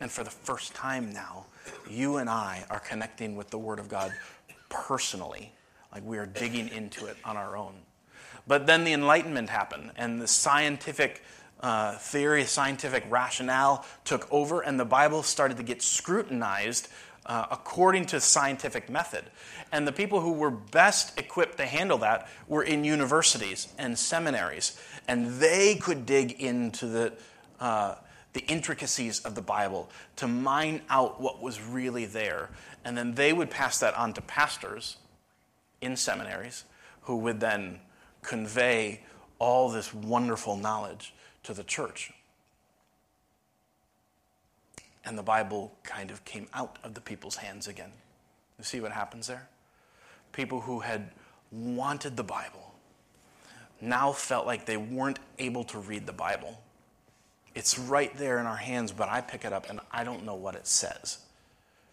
And 0.00 0.12
for 0.12 0.22
the 0.22 0.30
first 0.30 0.72
time 0.74 1.12
now, 1.12 1.46
you 1.90 2.18
and 2.18 2.30
I 2.30 2.64
are 2.70 2.78
connecting 2.78 3.34
with 3.34 3.50
the 3.50 3.58
Word 3.58 3.80
of 3.80 3.88
God 3.88 4.12
personally, 4.68 5.52
like 5.92 6.04
we 6.04 6.18
are 6.18 6.26
digging 6.26 6.68
into 6.68 7.06
it 7.06 7.16
on 7.24 7.36
our 7.36 7.56
own. 7.56 7.74
But 8.46 8.68
then 8.68 8.84
the 8.84 8.92
Enlightenment 8.92 9.50
happened, 9.50 9.90
and 9.96 10.20
the 10.20 10.28
scientific 10.28 11.22
uh, 11.64 11.96
theory, 11.96 12.44
scientific 12.44 13.02
rationale 13.08 13.86
took 14.04 14.30
over, 14.30 14.60
and 14.60 14.78
the 14.78 14.84
Bible 14.84 15.22
started 15.22 15.56
to 15.56 15.62
get 15.62 15.80
scrutinized 15.80 16.88
uh, 17.24 17.46
according 17.50 18.04
to 18.04 18.20
scientific 18.20 18.90
method. 18.90 19.24
And 19.72 19.88
the 19.88 19.92
people 19.92 20.20
who 20.20 20.32
were 20.32 20.50
best 20.50 21.18
equipped 21.18 21.56
to 21.56 21.64
handle 21.64 21.96
that 21.98 22.28
were 22.48 22.62
in 22.62 22.84
universities 22.84 23.68
and 23.78 23.98
seminaries, 23.98 24.78
and 25.08 25.40
they 25.40 25.76
could 25.76 26.04
dig 26.04 26.32
into 26.32 26.86
the 26.86 27.12
uh, 27.58 27.94
the 28.34 28.44
intricacies 28.46 29.20
of 29.20 29.34
the 29.34 29.40
Bible, 29.40 29.88
to 30.16 30.28
mine 30.28 30.82
out 30.90 31.20
what 31.20 31.40
was 31.40 31.62
really 31.62 32.04
there. 32.04 32.50
And 32.84 32.98
then 32.98 33.14
they 33.14 33.32
would 33.32 33.48
pass 33.48 33.78
that 33.78 33.96
on 33.96 34.12
to 34.14 34.20
pastors 34.20 34.96
in 35.80 35.96
seminaries 35.96 36.64
who 37.02 37.16
would 37.18 37.40
then 37.40 37.78
convey 38.22 39.00
all 39.38 39.70
this 39.70 39.94
wonderful 39.94 40.56
knowledge 40.56 41.14
to 41.44 41.54
the 41.54 41.64
church. 41.64 42.12
And 45.04 45.18
the 45.18 45.22
Bible 45.22 45.72
kind 45.82 46.10
of 46.10 46.24
came 46.24 46.46
out 46.54 46.78
of 46.82 46.94
the 46.94 47.00
people's 47.00 47.36
hands 47.36 47.68
again. 47.68 47.92
You 48.58 48.64
see 48.64 48.80
what 48.80 48.92
happens 48.92 49.26
there? 49.26 49.48
People 50.32 50.60
who 50.60 50.80
had 50.80 51.10
wanted 51.52 52.16
the 52.16 52.24
Bible 52.24 52.74
now 53.80 54.12
felt 54.12 54.46
like 54.46 54.66
they 54.66 54.76
weren't 54.76 55.18
able 55.38 55.64
to 55.64 55.78
read 55.78 56.06
the 56.06 56.12
Bible 56.12 56.58
it's 57.54 57.78
right 57.78 58.14
there 58.16 58.40
in 58.40 58.46
our 58.46 58.56
hands, 58.56 58.90
but 58.92 59.08
I 59.08 59.20
pick 59.20 59.44
it 59.44 59.52
up 59.52 59.70
and 59.70 59.80
I 59.92 60.04
don't 60.04 60.24
know 60.24 60.34
what 60.34 60.54
it 60.56 60.66
says 60.66 61.18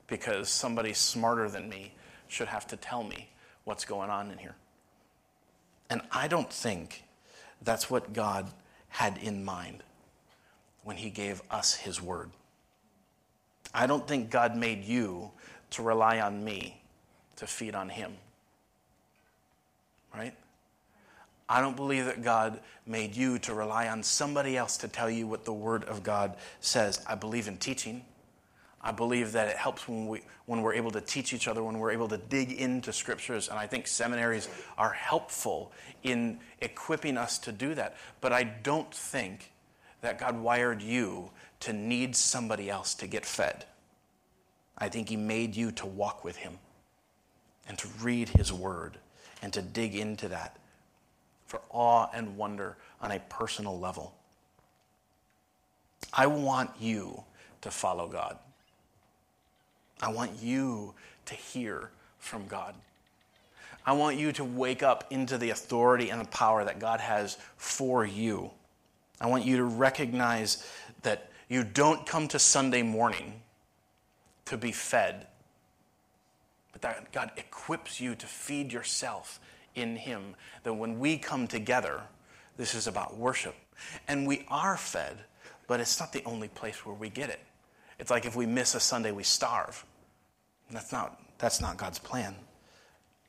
because 0.07 0.49
somebody 0.49 0.93
smarter 0.93 1.49
than 1.49 1.69
me 1.69 1.93
should 2.27 2.47
have 2.47 2.65
to 2.67 2.77
tell 2.77 3.03
me 3.03 3.29
what's 3.63 3.85
going 3.85 4.09
on 4.09 4.31
in 4.31 4.37
here. 4.39 4.55
And 5.89 6.01
I 6.11 6.27
don't 6.27 6.51
think 6.51 7.03
that's 7.61 7.89
what 7.89 8.13
God 8.13 8.47
had 8.91 9.17
in 9.17 9.43
mind 9.43 9.83
when 10.83 10.97
He 10.97 11.09
gave 11.09 11.41
us 11.49 11.73
His 11.75 12.01
word. 12.01 12.29
I 13.73 13.87
don't 13.87 14.07
think 14.07 14.29
God 14.29 14.55
made 14.55 14.83
you 14.83 15.31
to 15.71 15.81
rely 15.81 16.19
on 16.19 16.43
me 16.43 16.81
to 17.37 17.47
feed 17.47 17.73
on 17.73 17.89
Him. 17.89 18.13
Right? 20.13 20.35
I 21.47 21.59
don't 21.59 21.75
believe 21.75 22.05
that 22.05 22.23
God 22.23 22.59
made 22.85 23.15
you 23.15 23.39
to 23.39 23.53
rely 23.53 23.87
on 23.87 24.03
somebody 24.03 24.55
else 24.55 24.77
to 24.77 24.87
tell 24.87 25.09
you 25.09 25.27
what 25.27 25.45
the 25.45 25.53
Word 25.53 25.83
of 25.85 26.03
God 26.03 26.35
says. 26.59 27.03
I 27.07 27.15
believe 27.15 27.47
in 27.47 27.57
teaching. 27.57 28.05
I 28.83 28.91
believe 28.91 29.33
that 29.33 29.47
it 29.47 29.57
helps 29.57 29.87
when, 29.87 30.07
we, 30.07 30.21
when 30.45 30.61
we're 30.61 30.73
able 30.73 30.91
to 30.91 31.01
teach 31.01 31.33
each 31.33 31.47
other, 31.47 31.63
when 31.63 31.77
we're 31.77 31.91
able 31.91 32.07
to 32.07 32.17
dig 32.17 32.51
into 32.51 32.91
scriptures. 32.91 33.47
And 33.47 33.59
I 33.59 33.67
think 33.67 33.85
seminaries 33.85 34.49
are 34.77 34.91
helpful 34.91 35.71
in 36.01 36.39
equipping 36.59 37.17
us 37.17 37.37
to 37.39 37.51
do 37.51 37.75
that. 37.75 37.95
But 38.21 38.33
I 38.33 38.43
don't 38.43 38.91
think 38.93 39.51
that 40.01 40.17
God 40.17 40.39
wired 40.39 40.81
you 40.81 41.29
to 41.61 41.73
need 41.73 42.15
somebody 42.15 42.69
else 42.69 42.95
to 42.95 43.07
get 43.07 43.23
fed. 43.23 43.65
I 44.77 44.89
think 44.89 45.09
He 45.09 45.15
made 45.15 45.55
you 45.55 45.71
to 45.73 45.85
walk 45.85 46.23
with 46.23 46.37
Him 46.37 46.57
and 47.67 47.77
to 47.77 47.87
read 48.01 48.29
His 48.29 48.51
Word 48.51 48.97
and 49.43 49.53
to 49.53 49.61
dig 49.61 49.95
into 49.95 50.27
that 50.29 50.57
for 51.45 51.61
awe 51.69 52.07
and 52.13 52.35
wonder 52.35 52.77
on 52.99 53.11
a 53.11 53.19
personal 53.29 53.79
level. 53.79 54.15
I 56.13 56.25
want 56.25 56.71
you 56.79 57.23
to 57.61 57.69
follow 57.69 58.07
God. 58.07 58.39
I 60.01 60.11
want 60.11 60.31
you 60.41 60.93
to 61.25 61.35
hear 61.35 61.89
from 62.17 62.47
God. 62.47 62.75
I 63.85 63.93
want 63.93 64.17
you 64.17 64.31
to 64.33 64.43
wake 64.43 64.83
up 64.83 65.05
into 65.09 65.37
the 65.37 65.49
authority 65.49 66.09
and 66.09 66.21
the 66.21 66.25
power 66.25 66.63
that 66.63 66.79
God 66.79 66.99
has 66.99 67.37
for 67.57 68.05
you. 68.05 68.51
I 69.19 69.27
want 69.27 69.45
you 69.45 69.57
to 69.57 69.63
recognize 69.63 70.67
that 71.01 71.31
you 71.49 71.63
don't 71.63 72.05
come 72.05 72.27
to 72.29 72.39
Sunday 72.39 72.81
morning 72.83 73.41
to 74.45 74.57
be 74.57 74.71
fed, 74.71 75.27
but 76.71 76.81
that 76.81 77.11
God 77.11 77.31
equips 77.37 77.99
you 77.99 78.15
to 78.15 78.25
feed 78.25 78.71
yourself 78.71 79.39
in 79.75 79.95
Him. 79.95 80.35
That 80.63 80.73
when 80.73 80.99
we 80.99 81.17
come 81.17 81.47
together, 81.47 82.01
this 82.57 82.75
is 82.75 82.87
about 82.87 83.17
worship. 83.17 83.55
And 84.07 84.27
we 84.27 84.45
are 84.47 84.77
fed, 84.77 85.17
but 85.67 85.79
it's 85.79 85.99
not 85.99 86.13
the 86.13 86.23
only 86.25 86.47
place 86.47 86.85
where 86.85 86.95
we 86.95 87.09
get 87.09 87.29
it. 87.29 87.39
It's 87.99 88.11
like 88.11 88.25
if 88.25 88.35
we 88.35 88.45
miss 88.45 88.75
a 88.75 88.79
Sunday, 88.79 89.11
we 89.11 89.23
starve. 89.23 89.85
That's 90.71 90.91
not, 90.91 91.19
that's 91.37 91.61
not 91.61 91.77
God's 91.77 91.99
plan. 91.99 92.35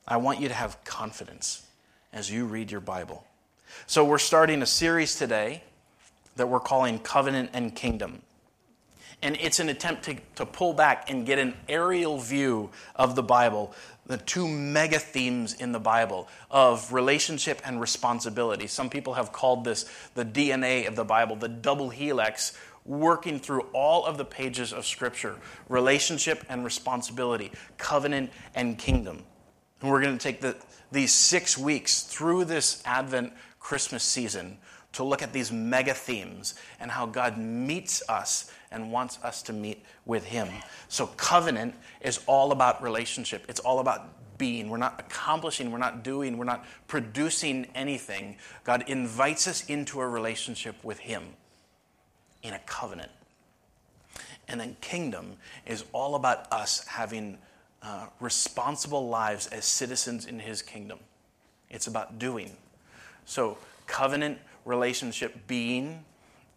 I 0.06 0.16
want 0.16 0.40
you 0.40 0.48
to 0.48 0.54
have 0.54 0.82
confidence 0.84 1.66
as 2.12 2.30
you 2.30 2.44
read 2.44 2.70
your 2.70 2.80
Bible. 2.80 3.24
So, 3.86 4.04
we're 4.04 4.18
starting 4.18 4.60
a 4.62 4.66
series 4.66 5.16
today 5.16 5.62
that 6.36 6.48
we're 6.48 6.60
calling 6.60 6.98
Covenant 6.98 7.50
and 7.52 7.74
Kingdom. 7.74 8.22
And 9.22 9.38
it's 9.40 9.60
an 9.60 9.68
attempt 9.68 10.04
to, 10.04 10.16
to 10.34 10.44
pull 10.44 10.74
back 10.74 11.08
and 11.08 11.24
get 11.24 11.38
an 11.38 11.54
aerial 11.68 12.18
view 12.18 12.70
of 12.96 13.14
the 13.14 13.22
Bible, 13.22 13.72
the 14.04 14.16
two 14.16 14.48
mega 14.48 14.98
themes 14.98 15.54
in 15.54 15.70
the 15.70 15.78
Bible 15.78 16.28
of 16.50 16.92
relationship 16.92 17.62
and 17.64 17.80
responsibility. 17.80 18.66
Some 18.66 18.90
people 18.90 19.14
have 19.14 19.32
called 19.32 19.64
this 19.64 19.88
the 20.14 20.24
DNA 20.24 20.88
of 20.88 20.96
the 20.96 21.04
Bible, 21.04 21.36
the 21.36 21.48
double 21.48 21.90
helix, 21.90 22.58
working 22.84 23.38
through 23.38 23.62
all 23.72 24.04
of 24.04 24.18
the 24.18 24.24
pages 24.24 24.72
of 24.72 24.84
Scripture 24.84 25.36
relationship 25.68 26.44
and 26.48 26.64
responsibility, 26.64 27.52
covenant 27.78 28.30
and 28.54 28.78
kingdom. 28.78 29.22
And 29.80 29.90
we're 29.90 30.02
going 30.02 30.16
to 30.16 30.22
take 30.22 30.40
the, 30.40 30.56
these 30.90 31.12
six 31.12 31.58
weeks 31.58 32.02
through 32.02 32.44
this 32.44 32.82
Advent 32.84 33.32
Christmas 33.58 34.02
season 34.02 34.58
to 34.92 35.04
look 35.04 35.22
at 35.22 35.32
these 35.32 35.50
mega 35.50 35.94
themes 35.94 36.54
and 36.78 36.90
how 36.90 37.06
God 37.06 37.38
meets 37.38 38.02
us 38.08 38.50
and 38.70 38.92
wants 38.92 39.18
us 39.22 39.42
to 39.42 39.52
meet 39.52 39.84
with 40.04 40.24
Him. 40.24 40.48
So, 40.88 41.06
covenant 41.06 41.74
is 42.00 42.20
all 42.26 42.52
about 42.52 42.82
relationship, 42.82 43.44
it's 43.48 43.60
all 43.60 43.80
about 43.80 44.38
being. 44.38 44.68
We're 44.68 44.76
not 44.76 44.98
accomplishing, 44.98 45.70
we're 45.70 45.78
not 45.78 46.02
doing, 46.02 46.36
we're 46.36 46.44
not 46.44 46.64
producing 46.88 47.66
anything. 47.74 48.36
God 48.64 48.84
invites 48.88 49.46
us 49.46 49.64
into 49.66 50.00
a 50.00 50.08
relationship 50.08 50.74
with 50.82 50.98
Him 50.98 51.22
in 52.42 52.54
a 52.54 52.58
covenant. 52.60 53.10
And 54.48 54.60
then, 54.60 54.76
kingdom 54.80 55.36
is 55.66 55.84
all 55.92 56.14
about 56.14 56.52
us 56.52 56.86
having 56.86 57.38
uh, 57.82 58.06
responsible 58.20 59.08
lives 59.08 59.46
as 59.48 59.64
citizens 59.64 60.26
in 60.26 60.38
His 60.38 60.62
kingdom. 60.62 60.98
It's 61.70 61.86
about 61.86 62.18
doing. 62.18 62.52
So, 63.24 63.56
covenant 63.86 64.38
relationship 64.64 65.46
being 65.46 66.04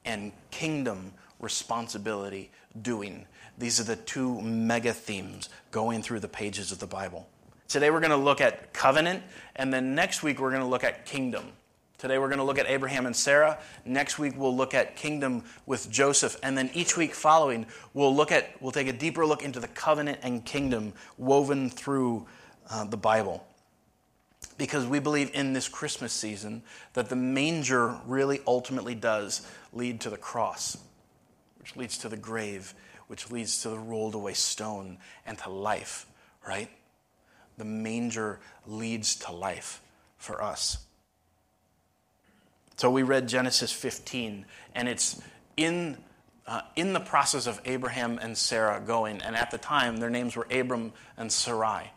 and 0.04 0.32
kingdom 0.52 1.14
responsibility 1.40 2.52
doing. 2.82 3.26
These 3.58 3.80
are 3.80 3.84
the 3.84 3.96
two 3.96 4.42
mega 4.42 4.94
themes 4.94 5.50
going 5.72 6.02
through 6.02 6.20
the 6.20 6.28
pages 6.28 6.72
of 6.72 6.80
the 6.80 6.88
Bible. 6.88 7.28
Today 7.68 7.90
we're 7.90 8.00
going 8.00 8.12
to 8.12 8.18
look 8.18 8.42
at 8.42 8.74
covenant, 8.74 9.24
and 9.56 9.74
then 9.74 9.96
next 9.96 10.22
week 10.24 10.40
we're 10.40 10.52
going 10.52 10.62
to 10.62 10.68
look 10.68 10.84
at 10.84 11.06
kingdom. 11.06 11.46
Today 11.98 12.18
we're 12.18 12.28
going 12.28 12.40
to 12.40 12.44
look 12.44 12.60
at 12.60 12.70
Abraham 12.70 13.06
and 13.06 13.16
Sarah. 13.16 13.58
Next 13.86 14.20
week 14.20 14.34
we'll 14.36 14.56
look 14.56 14.74
at 14.74 14.98
kingdom 14.98 15.44
with 15.66 15.90
Joseph, 15.90 16.38
and 16.44 16.58
then 16.58 16.70
each 16.74 16.98
week 16.98 17.14
following 17.14 17.66
we'll 17.94 18.14
look 18.14 18.34
at 18.34 18.62
we'll 18.62 18.74
take 18.74 18.88
a 18.88 18.94
deeper 18.94 19.26
look 19.26 19.44
into 19.44 19.62
the 19.62 19.70
covenant 19.70 20.20
and 20.22 20.44
kingdom 20.44 20.94
woven 21.18 21.70
through 21.70 22.28
uh, 22.70 22.84
the 22.84 22.98
Bible 22.98 23.48
because 24.58 24.86
we 24.86 25.00
believe 25.00 25.32
in 25.34 25.54
this 25.54 25.68
Christmas 25.68 26.12
season 26.12 26.64
that 26.94 27.10
the 27.10 27.16
manger 27.16 27.98
really 28.06 28.42
ultimately 28.46 28.96
does 28.96 29.48
lead 29.74 30.02
to 30.02 30.10
the 30.10 30.18
cross, 30.18 30.78
which 31.60 31.76
leads 31.76 31.98
to 32.00 32.10
the 32.10 32.18
grave, 32.18 32.74
which 33.08 33.32
leads 33.32 33.62
to 33.62 33.70
the 33.70 33.80
rolled 33.80 34.16
away 34.16 34.34
stone 34.34 34.98
and 35.26 35.38
to 35.38 35.50
life, 35.50 36.06
right? 36.48 36.70
The 37.58 37.66
manger 37.66 38.40
leads 38.66 39.16
to 39.18 39.32
life 39.32 39.82
for 40.18 40.42
us. 40.42 40.86
So 42.78 42.92
we 42.92 43.04
read 43.04 43.28
Genesis 43.28 43.72
15, 43.72 44.46
and 44.74 44.90
it's 44.90 45.22
in, 45.56 45.98
uh, 46.46 46.62
in 46.76 46.94
the 46.94 47.00
process 47.00 47.48
of 47.48 47.62
Abraham 47.66 48.20
and 48.22 48.38
Sarah 48.38 48.82
going, 48.86 49.22
and 49.22 49.36
at 49.36 49.52
the 49.52 49.58
time 49.58 49.98
their 49.98 50.10
names 50.10 50.36
were 50.36 50.48
Abram 50.52 50.92
and 51.18 51.32
Sarai. 51.32 51.92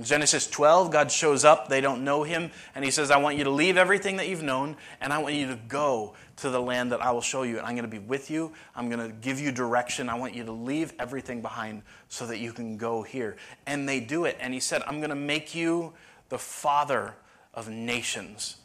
In 0.00 0.04
Genesis 0.04 0.48
12, 0.48 0.90
God 0.90 1.10
shows 1.10 1.44
up. 1.44 1.68
They 1.68 1.80
don't 1.80 2.04
know 2.04 2.22
him. 2.22 2.50
And 2.74 2.84
he 2.84 2.90
says, 2.90 3.10
I 3.10 3.18
want 3.18 3.36
you 3.36 3.44
to 3.44 3.50
leave 3.50 3.76
everything 3.76 4.16
that 4.16 4.28
you've 4.28 4.42
known, 4.42 4.76
and 5.00 5.12
I 5.12 5.18
want 5.18 5.34
you 5.34 5.48
to 5.48 5.58
go 5.68 6.14
to 6.36 6.48
the 6.48 6.60
land 6.60 6.92
that 6.92 7.02
I 7.02 7.10
will 7.10 7.20
show 7.20 7.42
you. 7.42 7.58
And 7.58 7.66
I'm 7.66 7.74
going 7.74 7.82
to 7.82 7.88
be 7.88 7.98
with 7.98 8.30
you. 8.30 8.52
I'm 8.74 8.88
going 8.88 9.06
to 9.06 9.14
give 9.14 9.40
you 9.40 9.52
direction. 9.52 10.08
I 10.08 10.14
want 10.14 10.34
you 10.34 10.44
to 10.44 10.52
leave 10.52 10.94
everything 10.98 11.42
behind 11.42 11.82
so 12.08 12.26
that 12.28 12.38
you 12.38 12.52
can 12.52 12.76
go 12.76 13.02
here. 13.02 13.36
And 13.66 13.88
they 13.88 14.00
do 14.00 14.24
it. 14.24 14.38
And 14.40 14.54
he 14.54 14.60
said, 14.60 14.82
I'm 14.86 15.00
going 15.00 15.10
to 15.10 15.16
make 15.16 15.54
you 15.54 15.92
the 16.30 16.38
father 16.38 17.14
of 17.52 17.68
nations. 17.68 18.56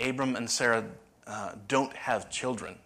Abram 0.00 0.36
and 0.36 0.48
Sarah 0.48 0.84
uh, 1.26 1.52
don't 1.68 1.92
have 1.94 2.30
children. 2.30 2.76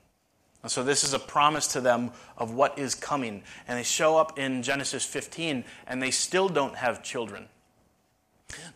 And 0.62 0.71
so 0.71 0.83
this 0.83 1.05
is 1.05 1.14
a 1.14 1.19
promise 1.19 1.67
to 1.69 1.81
them 1.81 2.11
of 2.37 2.52
what 2.52 2.79
is 2.79 2.95
coming. 2.95 3.43
And 3.67 3.79
they 3.79 3.83
show 3.83 4.19
up 4.19 4.38
in 4.38 4.62
Genesis 4.62 5.05
15, 5.05 5.64
and 5.87 6.02
they 6.02 6.11
still 6.11 6.49
don't 6.49 6.76
have 6.76 7.02
children. 7.02 7.49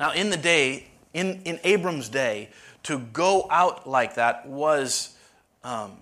Now, 0.01 0.13
in 0.13 0.31
the 0.31 0.37
day, 0.37 0.87
in, 1.13 1.43
in 1.45 1.61
Abram's 1.63 2.09
day, 2.09 2.51
to 2.85 2.99
go 2.99 3.47
out 3.51 3.89
like 3.89 4.15
that 4.15 4.47
was, 4.47 5.17
um, 5.63 5.99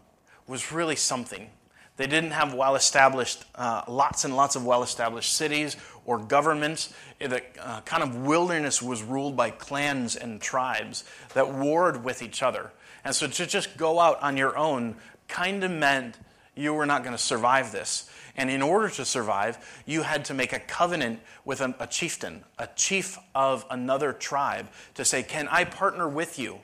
was 0.47 0.73
really 0.73 0.97
something. 0.97 1.49
They 1.97 2.07
didn't 2.07 2.31
have 2.33 2.55
well 2.55 2.75
established, 2.75 3.45
uh, 3.55 3.83
lots 3.87 4.25
and 4.25 4.37
lots 4.37 4.57
of 4.57 4.65
well 4.65 4.83
established 4.83 5.35
cities 5.35 5.77
or 6.04 6.18
governments. 6.18 6.92
The 7.18 7.42
uh, 7.61 7.80
kind 7.82 8.02
of 8.02 8.16
wilderness 8.16 8.82
was 8.82 9.02
ruled 9.02 9.37
by 9.37 9.50
clans 9.50 10.16
and 10.16 10.40
tribes 10.40 11.04
that 11.35 11.52
warred 11.52 12.04
with 12.04 12.23
each 12.23 12.42
other. 12.42 12.73
And 13.04 13.14
so 13.14 13.26
to 13.26 13.47
just 13.47 13.76
go 13.76 13.99
out 13.99 14.23
on 14.23 14.37
your 14.37 14.56
own 14.56 14.97
kind 15.28 15.64
of 15.64 15.71
meant 15.71 16.16
you 16.54 16.75
were 16.75 16.87
not 16.87 17.02
going 17.02 17.16
to 17.16 17.23
survive 17.23 17.73
this. 17.73 18.11
And 18.37 18.50
in 18.50 18.62
order 18.62 18.88
to 18.88 19.04
survive, 19.04 19.82
you 19.87 20.02
had 20.02 20.25
to 20.26 20.35
make 20.35 20.52
a 20.52 20.59
covenant 20.59 21.21
with 21.44 21.61
a, 21.61 21.75
a, 21.78 21.87
chieftain, 21.87 22.44
a 22.59 22.68
chief 22.76 23.18
of 23.35 23.66
another 23.71 24.12
tribe, 24.12 24.68
to 24.94 25.04
say, 25.04 25.23
Can 25.23 25.49
I 25.49 25.64
partner 25.64 26.09
with 26.09 26.38
you? 26.38 26.59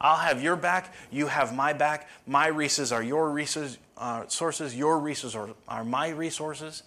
I'll 0.00 0.16
have 0.16 0.42
your 0.42 0.56
back, 0.56 0.94
you 1.10 1.26
have 1.26 1.54
my 1.54 1.74
back. 1.74 2.08
My 2.26 2.46
resources 2.46 2.90
are 2.90 3.02
your 3.02 3.30
resources, 3.30 3.76
uh, 3.98 4.26
sources, 4.28 4.74
your 4.74 4.98
resources 4.98 5.36
are, 5.36 5.50
are 5.68 5.84
my 5.84 6.08
resources. 6.08 6.82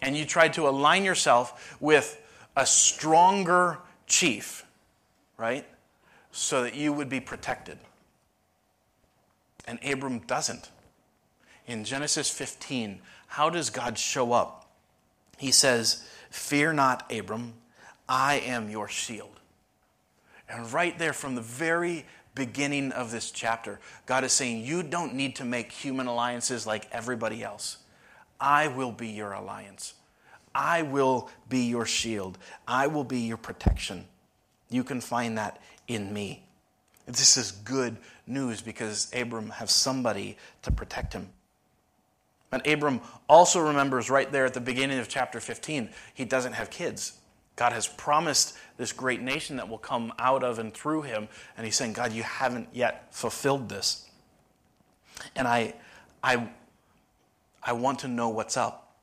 And 0.00 0.16
you 0.16 0.24
tried 0.24 0.54
to 0.54 0.68
align 0.68 1.04
yourself 1.04 1.76
with 1.80 2.20
a 2.56 2.66
stronger 2.66 3.78
chief, 4.06 4.64
right? 5.36 5.66
So 6.32 6.62
that 6.62 6.74
you 6.74 6.92
would 6.92 7.08
be 7.08 7.20
protected. 7.20 7.78
And 9.66 9.78
Abram 9.84 10.20
doesn't. 10.20 10.70
In 11.66 11.84
Genesis 11.84 12.30
15, 12.30 13.00
how 13.28 13.50
does 13.50 13.70
God 13.70 13.98
show 13.98 14.32
up? 14.32 14.68
He 15.38 15.52
says, 15.52 16.04
Fear 16.30 16.74
not, 16.74 17.12
Abram, 17.12 17.54
I 18.08 18.34
am 18.40 18.68
your 18.68 18.88
shield. 18.88 19.40
And 20.48 20.72
right 20.72 20.98
there 20.98 21.12
from 21.12 21.36
the 21.36 21.40
very 21.40 22.06
beginning 22.34 22.92
of 22.92 23.10
this 23.10 23.30
chapter, 23.30 23.78
God 24.06 24.24
is 24.24 24.32
saying, 24.32 24.64
You 24.64 24.82
don't 24.82 25.14
need 25.14 25.36
to 25.36 25.44
make 25.44 25.70
human 25.70 26.06
alliances 26.06 26.66
like 26.66 26.88
everybody 26.90 27.42
else. 27.42 27.78
I 28.40 28.68
will 28.68 28.92
be 28.92 29.08
your 29.08 29.32
alliance. 29.32 29.94
I 30.54 30.82
will 30.82 31.28
be 31.48 31.60
your 31.66 31.86
shield. 31.86 32.38
I 32.66 32.86
will 32.86 33.04
be 33.04 33.20
your 33.20 33.36
protection. 33.36 34.06
You 34.68 34.84
can 34.84 35.00
find 35.00 35.38
that 35.38 35.60
in 35.86 36.12
me. 36.12 36.44
This 37.06 37.36
is 37.36 37.52
good 37.52 37.96
news 38.26 38.60
because 38.60 39.10
Abram 39.14 39.50
has 39.50 39.70
somebody 39.72 40.36
to 40.62 40.70
protect 40.70 41.12
him. 41.12 41.30
And 42.52 42.66
Abram 42.66 43.00
also 43.28 43.60
remembers 43.60 44.10
right 44.10 44.30
there 44.30 44.44
at 44.44 44.54
the 44.54 44.60
beginning 44.60 44.98
of 44.98 45.08
chapter 45.08 45.40
15, 45.40 45.90
he 46.14 46.24
doesn't 46.24 46.54
have 46.54 46.70
kids. 46.70 47.20
God 47.56 47.72
has 47.72 47.86
promised 47.86 48.56
this 48.76 48.92
great 48.92 49.20
nation 49.20 49.56
that 49.56 49.68
will 49.68 49.78
come 49.78 50.12
out 50.18 50.42
of 50.42 50.58
and 50.58 50.72
through 50.72 51.02
him. 51.02 51.28
And 51.56 51.66
he's 51.66 51.76
saying, 51.76 51.92
God, 51.92 52.12
you 52.12 52.22
haven't 52.22 52.68
yet 52.72 53.14
fulfilled 53.14 53.68
this. 53.68 54.08
And 55.36 55.46
I, 55.46 55.74
I, 56.22 56.48
I 57.62 57.72
want 57.72 58.00
to 58.00 58.08
know 58.08 58.28
what's 58.28 58.56
up. 58.56 58.96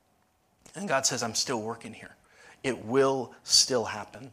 And 0.74 0.88
God 0.88 1.06
says, 1.06 1.22
I'm 1.22 1.34
still 1.34 1.60
working 1.60 1.92
here. 1.92 2.16
It 2.62 2.84
will 2.84 3.34
still 3.44 3.86
happen. 3.86 4.32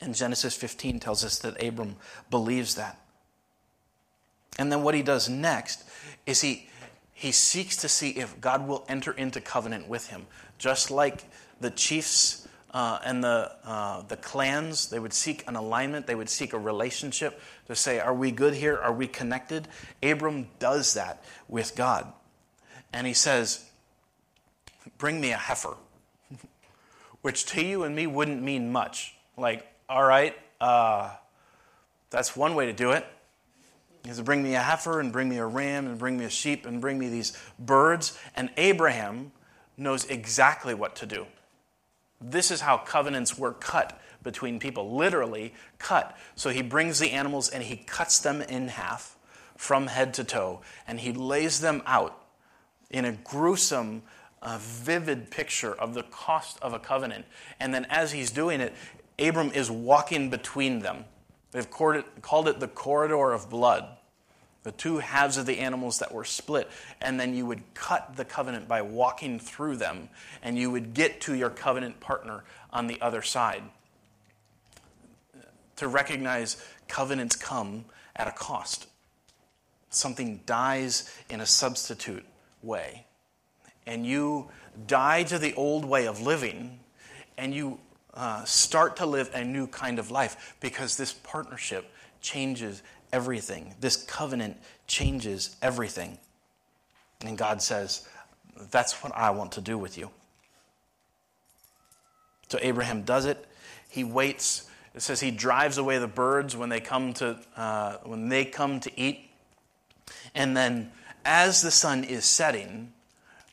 And 0.00 0.14
Genesis 0.14 0.54
15 0.54 1.00
tells 1.00 1.24
us 1.24 1.38
that 1.40 1.62
Abram 1.62 1.96
believes 2.30 2.74
that. 2.74 3.00
And 4.58 4.70
then 4.70 4.82
what 4.82 4.94
he 4.94 5.02
does 5.02 5.28
next 5.28 5.84
is 6.26 6.40
he, 6.40 6.68
he 7.12 7.32
seeks 7.32 7.76
to 7.78 7.88
see 7.88 8.10
if 8.10 8.40
God 8.40 8.66
will 8.66 8.84
enter 8.88 9.12
into 9.12 9.40
covenant 9.40 9.88
with 9.88 10.08
him. 10.08 10.26
Just 10.58 10.90
like 10.90 11.24
the 11.60 11.70
chiefs 11.70 12.46
uh, 12.72 12.98
and 13.04 13.24
the, 13.24 13.52
uh, 13.64 14.02
the 14.02 14.16
clans, 14.16 14.88
they 14.90 14.98
would 14.98 15.12
seek 15.12 15.46
an 15.46 15.56
alignment, 15.56 16.06
they 16.06 16.14
would 16.14 16.28
seek 16.28 16.52
a 16.52 16.58
relationship 16.58 17.40
to 17.66 17.74
say, 17.74 18.00
Are 18.00 18.14
we 18.14 18.30
good 18.30 18.54
here? 18.54 18.76
Are 18.76 18.92
we 18.92 19.06
connected? 19.06 19.68
Abram 20.02 20.48
does 20.58 20.94
that 20.94 21.22
with 21.48 21.74
God. 21.74 22.12
And 22.96 23.06
he 23.06 23.12
says, 23.12 23.62
Bring 24.96 25.20
me 25.20 25.32
a 25.32 25.36
heifer. 25.36 25.76
which 27.20 27.44
to 27.44 27.62
you 27.62 27.82
and 27.82 27.94
me 27.94 28.06
wouldn't 28.06 28.42
mean 28.42 28.72
much. 28.72 29.14
Like, 29.36 29.66
all 29.86 30.02
right, 30.02 30.34
uh, 30.62 31.10
that's 32.08 32.34
one 32.34 32.54
way 32.54 32.64
to 32.66 32.72
do 32.72 32.92
it. 32.92 33.06
Is 34.06 34.16
to 34.16 34.22
bring 34.22 34.42
me 34.42 34.54
a 34.54 34.60
heifer 34.60 34.98
and 34.98 35.12
bring 35.12 35.28
me 35.28 35.36
a 35.36 35.44
ram 35.44 35.86
and 35.86 35.98
bring 35.98 36.16
me 36.16 36.24
a 36.24 36.30
sheep 36.30 36.64
and 36.64 36.80
bring 36.80 36.98
me 36.98 37.10
these 37.10 37.36
birds. 37.58 38.18
And 38.34 38.48
Abraham 38.56 39.30
knows 39.76 40.06
exactly 40.06 40.72
what 40.72 40.96
to 40.96 41.06
do. 41.06 41.26
This 42.18 42.50
is 42.50 42.62
how 42.62 42.78
covenants 42.78 43.36
were 43.36 43.52
cut 43.52 44.00
between 44.22 44.58
people, 44.58 44.96
literally 44.96 45.52
cut. 45.78 46.16
So 46.34 46.48
he 46.48 46.62
brings 46.62 46.98
the 46.98 47.10
animals 47.10 47.50
and 47.50 47.62
he 47.62 47.76
cuts 47.76 48.20
them 48.20 48.40
in 48.40 48.68
half 48.68 49.18
from 49.54 49.88
head 49.88 50.14
to 50.14 50.24
toe, 50.24 50.62
and 50.86 51.00
he 51.00 51.12
lays 51.12 51.60
them 51.60 51.82
out 51.84 52.25
in 52.90 53.04
a 53.04 53.12
gruesome, 53.12 54.02
uh, 54.42 54.58
vivid 54.60 55.30
picture 55.30 55.74
of 55.74 55.94
the 55.94 56.02
cost 56.04 56.58
of 56.62 56.72
a 56.72 56.78
covenant. 56.78 57.24
And 57.58 57.74
then 57.74 57.86
as 57.86 58.12
he's 58.12 58.30
doing 58.30 58.60
it, 58.60 58.74
Abram 59.18 59.50
is 59.52 59.70
walking 59.70 60.30
between 60.30 60.80
them. 60.80 61.04
They've 61.52 61.68
called 61.68 61.96
it, 61.96 62.22
called 62.22 62.48
it 62.48 62.60
the 62.60 62.68
corridor 62.68 63.32
of 63.32 63.48
blood, 63.48 63.86
the 64.62 64.72
two 64.72 64.98
halves 64.98 65.36
of 65.36 65.46
the 65.46 65.58
animals 65.58 66.00
that 66.00 66.12
were 66.12 66.24
split. 66.24 66.68
And 67.00 67.18
then 67.18 67.34
you 67.34 67.46
would 67.46 67.62
cut 67.74 68.16
the 68.16 68.24
covenant 68.24 68.68
by 68.68 68.82
walking 68.82 69.38
through 69.38 69.76
them, 69.76 70.08
and 70.42 70.58
you 70.58 70.70
would 70.70 70.92
get 70.92 71.20
to 71.22 71.34
your 71.34 71.50
covenant 71.50 72.00
partner 72.00 72.44
on 72.72 72.86
the 72.86 73.00
other 73.00 73.22
side. 73.22 73.62
To 75.76 75.88
recognize 75.88 76.62
covenants 76.88 77.36
come 77.36 77.86
at 78.14 78.28
a 78.28 78.32
cost. 78.32 78.86
Something 79.90 80.40
dies 80.46 81.10
in 81.30 81.40
a 81.40 81.46
substitute 81.46 82.24
way. 82.66 83.06
And 83.86 84.04
you 84.04 84.48
die 84.86 85.22
to 85.24 85.38
the 85.38 85.54
old 85.54 85.84
way 85.84 86.06
of 86.06 86.20
living, 86.20 86.80
and 87.38 87.54
you 87.54 87.78
uh, 88.14 88.44
start 88.44 88.96
to 88.96 89.06
live 89.06 89.30
a 89.34 89.44
new 89.44 89.66
kind 89.66 89.98
of 89.98 90.10
life 90.10 90.56
because 90.60 90.96
this 90.96 91.12
partnership 91.12 91.90
changes 92.20 92.82
everything. 93.12 93.74
This 93.80 93.96
covenant 93.96 94.56
changes 94.86 95.56
everything. 95.62 96.18
And 97.24 97.38
God 97.38 97.62
says, 97.62 98.06
That's 98.70 99.02
what 99.02 99.14
I 99.14 99.30
want 99.30 99.52
to 99.52 99.60
do 99.60 99.78
with 99.78 99.96
you. 99.96 100.10
So 102.48 102.58
Abraham 102.60 103.02
does 103.02 103.24
it. 103.26 103.44
He 103.88 104.04
waits. 104.04 104.68
It 104.94 105.02
says 105.02 105.20
he 105.20 105.30
drives 105.30 105.78
away 105.78 105.98
the 105.98 106.06
birds 106.06 106.56
when 106.56 106.68
they 106.68 106.80
come 106.80 107.12
to, 107.14 107.38
uh, 107.56 107.98
when 108.04 108.28
they 108.28 108.44
come 108.44 108.80
to 108.80 109.00
eat. 109.00 109.30
And 110.34 110.56
then, 110.56 110.90
as 111.26 111.60
the 111.60 111.70
sun 111.70 112.04
is 112.04 112.24
setting, 112.24 112.92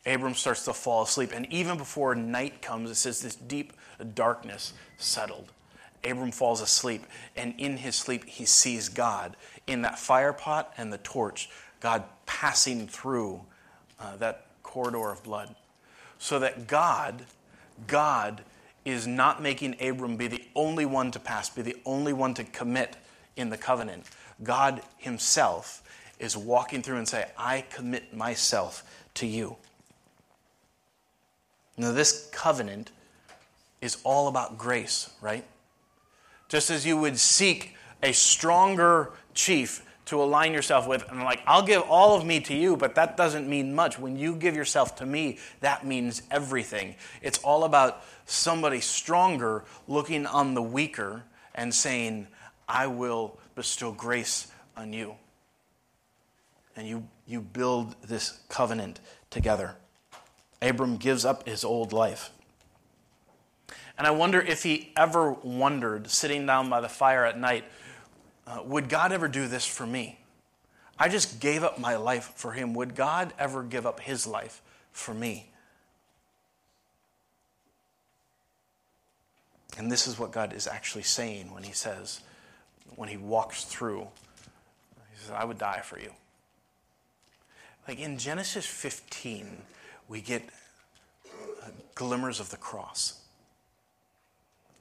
Abram 0.06 0.34
starts 0.34 0.64
to 0.66 0.72
fall 0.72 1.02
asleep. 1.02 1.32
And 1.34 1.52
even 1.52 1.76
before 1.76 2.14
night 2.14 2.62
comes, 2.62 2.90
it 2.90 2.94
says 2.94 3.20
this 3.20 3.34
deep 3.34 3.72
darkness 4.14 4.72
settled. 4.96 5.52
Abram 6.04 6.32
falls 6.32 6.60
asleep, 6.60 7.04
and 7.34 7.54
in 7.58 7.78
his 7.78 7.96
sleep, 7.96 8.26
he 8.26 8.44
sees 8.44 8.90
God 8.90 9.36
in 9.66 9.82
that 9.82 9.98
fire 9.98 10.34
pot 10.34 10.72
and 10.76 10.92
the 10.92 10.98
torch, 10.98 11.48
God 11.80 12.04
passing 12.26 12.86
through 12.86 13.40
uh, 13.98 14.16
that 14.16 14.46
corridor 14.62 15.10
of 15.10 15.22
blood. 15.24 15.54
So 16.18 16.38
that 16.40 16.66
God, 16.66 17.24
God 17.86 18.42
is 18.84 19.06
not 19.06 19.42
making 19.42 19.76
Abram 19.80 20.16
be 20.16 20.26
the 20.26 20.44
only 20.54 20.84
one 20.84 21.10
to 21.12 21.18
pass, 21.18 21.48
be 21.48 21.62
the 21.62 21.76
only 21.86 22.12
one 22.12 22.34
to 22.34 22.44
commit 22.44 22.96
in 23.36 23.48
the 23.48 23.56
covenant. 23.56 24.04
God 24.42 24.82
himself 24.98 25.82
is 26.18 26.36
walking 26.36 26.82
through 26.82 26.98
and 26.98 27.08
say, 27.08 27.26
I 27.36 27.64
commit 27.70 28.14
myself 28.14 28.84
to 29.14 29.26
you. 29.26 29.56
Now, 31.76 31.92
this 31.92 32.28
covenant 32.32 32.92
is 33.80 33.98
all 34.04 34.28
about 34.28 34.56
grace, 34.56 35.10
right? 35.20 35.44
Just 36.48 36.70
as 36.70 36.86
you 36.86 36.96
would 36.96 37.18
seek 37.18 37.76
a 38.02 38.12
stronger 38.12 39.10
chief 39.34 39.84
to 40.06 40.22
align 40.22 40.52
yourself 40.52 40.86
with, 40.86 41.04
and 41.10 41.24
like, 41.24 41.40
I'll 41.46 41.64
give 41.64 41.82
all 41.82 42.16
of 42.16 42.24
me 42.24 42.40
to 42.40 42.54
you, 42.54 42.76
but 42.76 42.94
that 42.94 43.16
doesn't 43.16 43.48
mean 43.48 43.74
much. 43.74 43.98
When 43.98 44.16
you 44.16 44.36
give 44.36 44.54
yourself 44.54 44.96
to 44.96 45.06
me, 45.06 45.38
that 45.60 45.86
means 45.86 46.22
everything. 46.30 46.94
It's 47.22 47.38
all 47.38 47.64
about 47.64 48.04
somebody 48.26 48.80
stronger 48.80 49.64
looking 49.88 50.26
on 50.26 50.54
the 50.54 50.62
weaker 50.62 51.22
and 51.54 51.74
saying, 51.74 52.28
I 52.68 52.86
will 52.86 53.38
bestow 53.54 53.92
grace 53.92 54.48
on 54.76 54.92
you. 54.92 55.16
And 56.76 56.88
you, 56.88 57.06
you 57.26 57.40
build 57.40 57.94
this 58.02 58.40
covenant 58.48 59.00
together. 59.30 59.76
Abram 60.60 60.96
gives 60.96 61.24
up 61.24 61.46
his 61.46 61.64
old 61.64 61.92
life. 61.92 62.30
And 63.96 64.06
I 64.06 64.10
wonder 64.10 64.40
if 64.40 64.64
he 64.64 64.92
ever 64.96 65.32
wondered, 65.32 66.10
sitting 66.10 66.46
down 66.46 66.68
by 66.68 66.80
the 66.80 66.88
fire 66.88 67.24
at 67.24 67.38
night, 67.38 67.64
uh, 68.46 68.60
would 68.64 68.88
God 68.88 69.12
ever 69.12 69.28
do 69.28 69.46
this 69.46 69.64
for 69.64 69.86
me? 69.86 70.18
I 70.98 71.08
just 71.08 71.40
gave 71.40 71.62
up 71.62 71.78
my 71.78 71.96
life 71.96 72.32
for 72.34 72.52
him. 72.52 72.74
Would 72.74 72.94
God 72.94 73.32
ever 73.38 73.62
give 73.62 73.86
up 73.86 74.00
his 74.00 74.26
life 74.26 74.62
for 74.92 75.14
me? 75.14 75.50
And 79.76 79.90
this 79.90 80.06
is 80.06 80.18
what 80.18 80.30
God 80.30 80.52
is 80.52 80.66
actually 80.66 81.02
saying 81.02 81.52
when 81.52 81.64
he 81.64 81.72
says, 81.72 82.20
when 82.94 83.08
he 83.08 83.16
walks 83.16 83.64
through, 83.64 84.06
he 85.12 85.20
says, 85.20 85.32
I 85.32 85.44
would 85.44 85.58
die 85.58 85.80
for 85.80 85.98
you. 85.98 86.12
Like 87.86 88.00
in 88.00 88.16
Genesis 88.16 88.64
15, 88.64 89.46
we 90.08 90.22
get 90.22 90.42
uh, 91.62 91.68
glimmers 91.94 92.40
of 92.40 92.50
the 92.50 92.56
cross. 92.56 93.20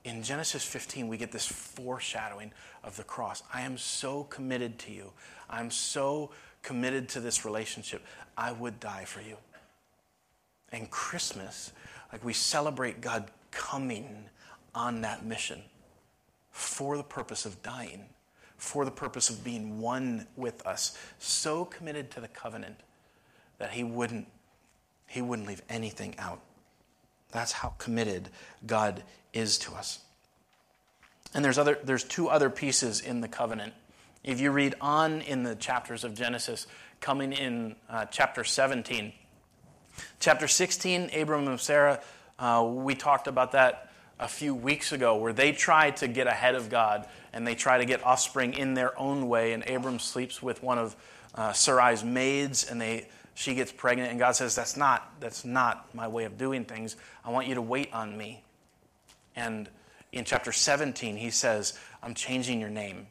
In 0.06 0.24
Genesis 0.24 0.64
15, 0.64 1.08
we 1.08 1.18
get 1.18 1.32
this 1.32 1.46
foreshadowing 1.46 2.52
of 2.84 2.96
the 2.96 3.04
cross. 3.04 3.44
I 3.54 3.62
am 3.62 3.78
so 3.78 4.24
committed 4.26 4.80
to 4.80 4.92
you. 4.92 5.12
I'm 5.50 5.70
so 5.70 6.32
committed 6.62 7.10
to 7.10 7.20
this 7.20 7.46
relationship. 7.46 8.04
I 8.38 8.54
would 8.54 8.80
die 8.80 9.06
for 9.06 9.22
you. 9.22 9.38
And 10.72 10.90
Christmas, 10.90 11.72
like 12.12 12.24
we 12.24 12.34
celebrate 12.34 13.02
God 13.02 13.32
coming 13.52 14.30
on 14.74 15.02
that 15.02 15.26
mission 15.26 15.62
for 16.52 16.98
the 16.98 17.04
purpose 17.04 17.46
of 17.46 17.62
dying, 17.64 18.06
for 18.58 18.86
the 18.86 18.92
purpose 18.92 19.30
of 19.30 19.44
being 19.44 19.80
one 19.80 20.26
with 20.36 20.66
us, 20.66 20.98
so 21.20 21.66
committed 21.66 22.10
to 22.12 22.22
the 22.22 22.28
covenant 22.28 22.78
that 23.60 23.72
he 23.72 23.84
wouldn't 23.84 24.28
he 25.14 25.22
wouldn't 25.22 25.48
leave 25.48 25.62
anything 25.70 26.16
out. 26.18 26.42
That's 27.32 27.52
how 27.52 27.76
committed 27.78 28.30
God 28.66 29.04
is 29.32 29.60
to 29.60 29.74
us. 29.74 30.00
And 31.36 31.46
there's, 31.46 31.58
other, 31.60 31.78
there's 31.84 32.04
two 32.04 32.30
other 32.30 32.50
pieces 32.50 33.00
in 33.00 33.22
the 33.22 33.28
covenant. 33.28 33.74
If 34.24 34.40
you 34.40 34.52
read 34.52 34.74
on 34.82 35.22
in 35.22 35.44
the 35.44 35.56
chapters 35.56 36.04
of 36.04 36.16
Genesis, 36.16 36.66
coming 37.00 37.32
in 37.32 37.76
uh, 37.90 38.06
chapter 38.06 38.44
17, 38.44 39.14
chapter 40.20 40.48
16, 40.48 41.12
Abram 41.16 41.48
and 41.48 41.60
Sarah, 41.60 42.02
uh, 42.40 42.68
we 42.68 42.96
talked 42.96 43.28
about 43.28 43.52
that 43.52 43.92
a 44.20 44.28
few 44.28 44.56
weeks 44.56 44.92
ago, 44.92 45.18
where 45.18 45.34
they 45.34 45.52
try 45.52 45.92
to 45.92 46.08
get 46.08 46.26
ahead 46.26 46.56
of 46.56 46.70
God 46.70 47.08
and 47.34 47.46
they 47.46 47.54
try 47.54 47.78
to 47.78 47.86
get 47.86 48.04
offspring 48.04 48.54
in 48.54 48.74
their 48.74 48.98
own 49.00 49.28
way. 49.28 49.54
And 49.54 49.68
Abram 49.70 50.00
sleeps 50.00 50.42
with 50.42 50.64
one 50.64 50.78
of 50.80 50.96
uh, 51.36 51.52
Sarai's 51.52 52.04
maids, 52.04 52.64
and 52.64 52.80
they 52.80 53.08
she 53.36 53.56
gets 53.56 53.72
pregnant 53.72 54.12
and 54.12 54.20
God 54.20 54.36
says, 54.36 54.56
That's 54.56 54.78
not, 54.78 55.20
that's 55.20 55.44
not 55.44 55.94
my 55.94 56.08
way 56.08 56.26
of 56.26 56.38
doing 56.38 56.66
things. 56.66 56.96
I 57.26 57.32
want 57.32 57.48
you 57.48 57.56
to 57.56 57.62
wait 57.62 57.94
on 57.94 58.18
me. 58.18 58.44
And 59.36 59.70
in 60.12 60.26
chapter 60.26 60.52
17, 60.52 61.18
he 61.18 61.32
says, 61.32 61.78
I'm 62.02 62.14
changing 62.14 62.60
your 62.60 62.70
name. 62.70 63.08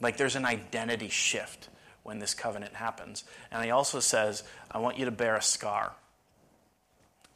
Like 0.00 0.16
there's 0.16 0.36
an 0.36 0.44
identity 0.44 1.08
shift 1.08 1.68
when 2.02 2.18
this 2.18 2.34
covenant 2.34 2.74
happens. 2.74 3.24
And 3.50 3.64
he 3.64 3.70
also 3.70 4.00
says, 4.00 4.42
I 4.70 4.78
want 4.78 4.98
you 4.98 5.06
to 5.06 5.10
bear 5.10 5.36
a 5.36 5.42
scar. 5.42 5.92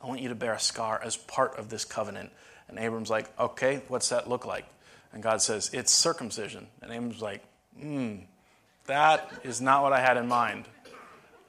I 0.00 0.06
want 0.06 0.20
you 0.20 0.28
to 0.28 0.34
bear 0.34 0.52
a 0.52 0.60
scar 0.60 1.00
as 1.02 1.16
part 1.16 1.58
of 1.58 1.68
this 1.68 1.84
covenant. 1.84 2.30
And 2.68 2.78
Abram's 2.78 3.10
like, 3.10 3.30
okay, 3.38 3.82
what's 3.88 4.10
that 4.10 4.28
look 4.28 4.44
like? 4.46 4.66
And 5.12 5.22
God 5.22 5.42
says, 5.42 5.70
it's 5.72 5.92
circumcision. 5.92 6.66
And 6.80 6.90
Abram's 6.90 7.20
like, 7.20 7.42
hmm, 7.78 8.16
that 8.86 9.30
is 9.44 9.60
not 9.60 9.82
what 9.82 9.92
I 9.92 10.00
had 10.00 10.16
in 10.16 10.26
mind. 10.26 10.64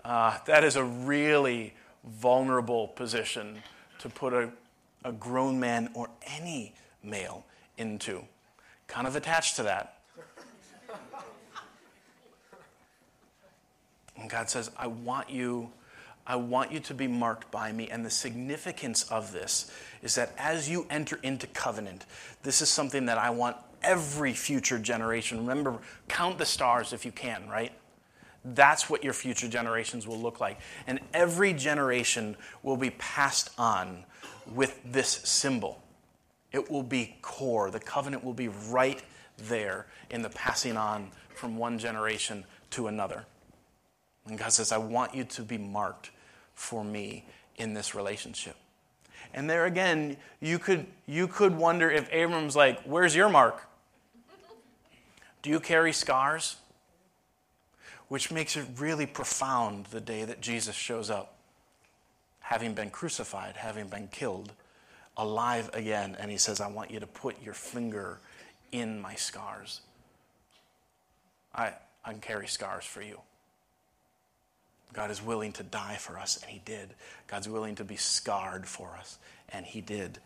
Uh, 0.05 0.37
that 0.45 0.63
is 0.63 0.75
a 0.75 0.83
really 0.83 1.73
vulnerable 2.03 2.89
position 2.89 3.57
to 3.99 4.09
put 4.09 4.33
a, 4.33 4.49
a 5.05 5.11
grown 5.11 5.59
man 5.59 5.89
or 5.93 6.09
any 6.27 6.73
male 7.01 7.45
into. 7.77 8.23
Kind 8.87 9.07
of 9.07 9.15
attached 9.15 9.55
to 9.55 9.63
that. 9.63 9.99
And 14.17 14.29
God 14.29 14.49
says, 14.49 14.71
I 14.77 14.87
want 14.87 15.29
you. 15.29 15.71
I 16.25 16.37
want 16.37 16.71
you 16.71 16.79
to 16.81 16.93
be 16.93 17.07
marked 17.07 17.51
by 17.51 17.71
me. 17.71 17.89
And 17.89 18.05
the 18.05 18.09
significance 18.09 19.03
of 19.11 19.31
this 19.33 19.71
is 20.01 20.15
that 20.15 20.33
as 20.37 20.69
you 20.69 20.85
enter 20.89 21.19
into 21.23 21.47
covenant, 21.47 22.05
this 22.43 22.61
is 22.61 22.69
something 22.69 23.07
that 23.07 23.17
I 23.17 23.29
want 23.31 23.57
every 23.81 24.33
future 24.33 24.79
generation. 24.79 25.39
Remember, 25.39 25.79
count 26.07 26.37
the 26.37 26.45
stars 26.45 26.93
if 26.93 27.03
you 27.03 27.11
can, 27.11 27.49
right? 27.49 27.73
That's 28.45 28.89
what 28.89 29.03
your 29.03 29.13
future 29.13 29.47
generations 29.47 30.07
will 30.07 30.19
look 30.19 30.39
like. 30.39 30.59
And 30.85 30.99
every 31.13 31.53
generation 31.53 32.35
will 32.61 32.77
be 32.77 32.89
passed 32.91 33.51
on 33.57 34.03
with 34.53 34.79
this 34.85 35.09
symbol. 35.23 35.81
It 36.51 36.69
will 36.69 36.83
be 36.83 37.17
core. 37.21 37.71
The 37.71 37.79
covenant 37.79 38.23
will 38.23 38.33
be 38.33 38.49
right 38.49 39.01
there 39.37 39.87
in 40.09 40.21
the 40.21 40.29
passing 40.29 40.77
on 40.77 41.11
from 41.33 41.57
one 41.57 41.79
generation 41.79 42.43
to 42.71 42.87
another. 42.87 43.25
And 44.27 44.37
God 44.37 44.51
says, 44.51 44.71
I 44.71 44.77
want 44.77 45.15
you 45.15 45.23
to 45.23 45.41
be 45.41 45.57
marked 45.57 46.11
for 46.53 46.83
me 46.83 47.25
in 47.57 47.73
this 47.73 47.95
relationship. 47.95 48.55
And 49.33 49.49
there 49.49 49.65
again, 49.65 50.17
you 50.39 50.59
could, 50.59 50.85
you 51.07 51.27
could 51.27 51.55
wonder 51.57 51.89
if 51.89 52.07
Abram's 52.11 52.55
like, 52.55 52.81
Where's 52.83 53.15
your 53.15 53.29
mark? 53.29 53.67
Do 55.41 55.49
you 55.49 55.59
carry 55.59 55.91
scars? 55.91 56.55
Which 58.13 58.29
makes 58.29 58.55
it 58.55 58.67
really 58.77 59.07
profound 59.07 59.87
the 59.87 59.99
day 59.99 60.23
that 60.23 60.39
Jesus 60.39 60.75
shows 60.75 61.09
up, 61.09 61.33
having 62.41 62.75
been 62.75 62.91
crucified, 62.91 63.55
having 63.57 63.87
been 63.87 64.07
killed, 64.07 64.51
alive 65.17 65.71
again. 65.73 66.15
And 66.19 66.29
he 66.29 66.37
says, 66.37 66.61
I 66.61 66.67
want 66.67 66.91
you 66.91 66.99
to 66.99 67.07
put 67.07 67.41
your 67.41 67.55
finger 67.55 68.19
in 68.71 69.01
my 69.01 69.15
scars. 69.15 69.81
I, 71.55 71.73
I 72.05 72.11
can 72.11 72.21
carry 72.21 72.45
scars 72.45 72.85
for 72.85 73.01
you. 73.01 73.19
God 74.93 75.09
is 75.09 75.19
willing 75.19 75.51
to 75.53 75.63
die 75.63 75.95
for 75.95 76.19
us, 76.19 76.39
and 76.39 76.51
He 76.51 76.61
did. 76.63 76.93
God's 77.25 77.49
willing 77.49 77.73
to 77.77 77.83
be 77.83 77.95
scarred 77.95 78.67
for 78.67 78.95
us, 78.95 79.17
and 79.49 79.65
He 79.65 79.81
did. 79.81 80.19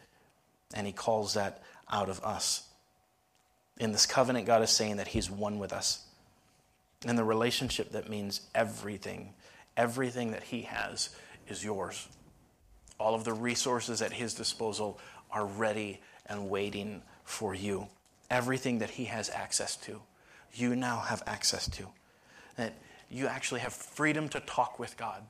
And 0.73 0.85
He 0.85 0.91
calls 0.91 1.35
that 1.35 1.63
out 1.89 2.09
of 2.09 2.21
us. 2.21 2.67
In 3.79 3.93
this 3.93 4.05
covenant, 4.05 4.45
God 4.45 4.61
is 4.61 4.71
saying 4.71 4.97
that 4.97 5.07
He's 5.07 5.31
one 5.31 5.57
with 5.57 5.71
us. 5.71 6.03
In 7.05 7.15
the 7.15 7.23
relationship, 7.23 7.91
that 7.91 8.09
means 8.09 8.41
everything. 8.55 9.33
Everything 9.75 10.31
that 10.31 10.43
He 10.43 10.63
has 10.63 11.09
is 11.47 11.63
yours. 11.63 12.07
All 12.99 13.13
of 13.13 13.23
the 13.23 13.33
resources 13.33 14.01
at 14.01 14.13
His 14.13 14.33
disposal 14.33 14.99
are 15.31 15.45
ready 15.45 16.01
and 16.25 16.49
waiting 16.49 17.03
for 17.23 17.53
you. 17.53 17.87
Everything 18.29 18.79
that 18.79 18.91
He 18.91 19.05
has 19.05 19.29
access 19.29 19.75
to, 19.77 20.01
you 20.53 20.75
now 20.75 20.99
have 20.99 21.21
access 21.27 21.69
to. 21.69 21.87
That 22.55 22.73
you 23.09 23.27
actually 23.27 23.61
have 23.61 23.73
freedom 23.73 24.27
to 24.29 24.39
talk 24.41 24.79
with 24.79 24.97
God. 24.97 25.21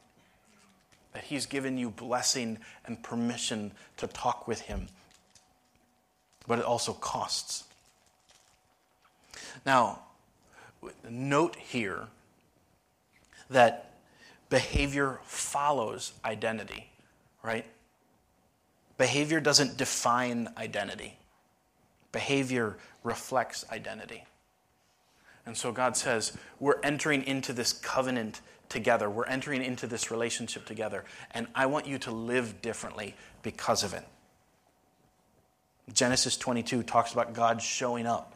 That 1.13 1.25
He's 1.25 1.45
given 1.45 1.77
you 1.77 1.89
blessing 1.89 2.59
and 2.85 3.03
permission 3.03 3.73
to 3.97 4.07
talk 4.07 4.47
with 4.47 4.61
Him. 4.61 4.87
But 6.47 6.59
it 6.59 6.65
also 6.65 6.93
costs. 6.93 7.65
Now, 9.65 9.99
note 11.09 11.55
here 11.55 12.07
that 13.49 13.93
behavior 14.49 15.19
follows 15.23 16.13
identity, 16.23 16.89
right? 17.43 17.65
Behavior 18.97 19.39
doesn't 19.39 19.77
define 19.77 20.49
identity, 20.57 21.17
behavior 22.11 22.77
reflects 23.03 23.65
identity. 23.71 24.23
And 25.45 25.55
so 25.55 25.71
God 25.71 25.95
says, 25.95 26.33
we're 26.59 26.79
entering 26.83 27.23
into 27.23 27.53
this 27.53 27.71
covenant 27.71 28.41
together. 28.67 29.09
We're 29.09 29.25
entering 29.27 29.63
into 29.63 29.87
this 29.87 30.11
relationship 30.11 30.65
together. 30.65 31.05
And 31.31 31.47
I 31.55 31.67
want 31.67 31.87
you 31.87 31.97
to 31.99 32.11
live 32.11 32.61
differently 32.61 33.15
because 33.43 33.83
of 33.83 33.93
it. 33.93 34.03
Genesis 35.93 36.35
22 36.35 36.83
talks 36.83 37.13
about 37.13 37.33
God 37.33 37.61
showing 37.61 38.05
up. 38.05 38.33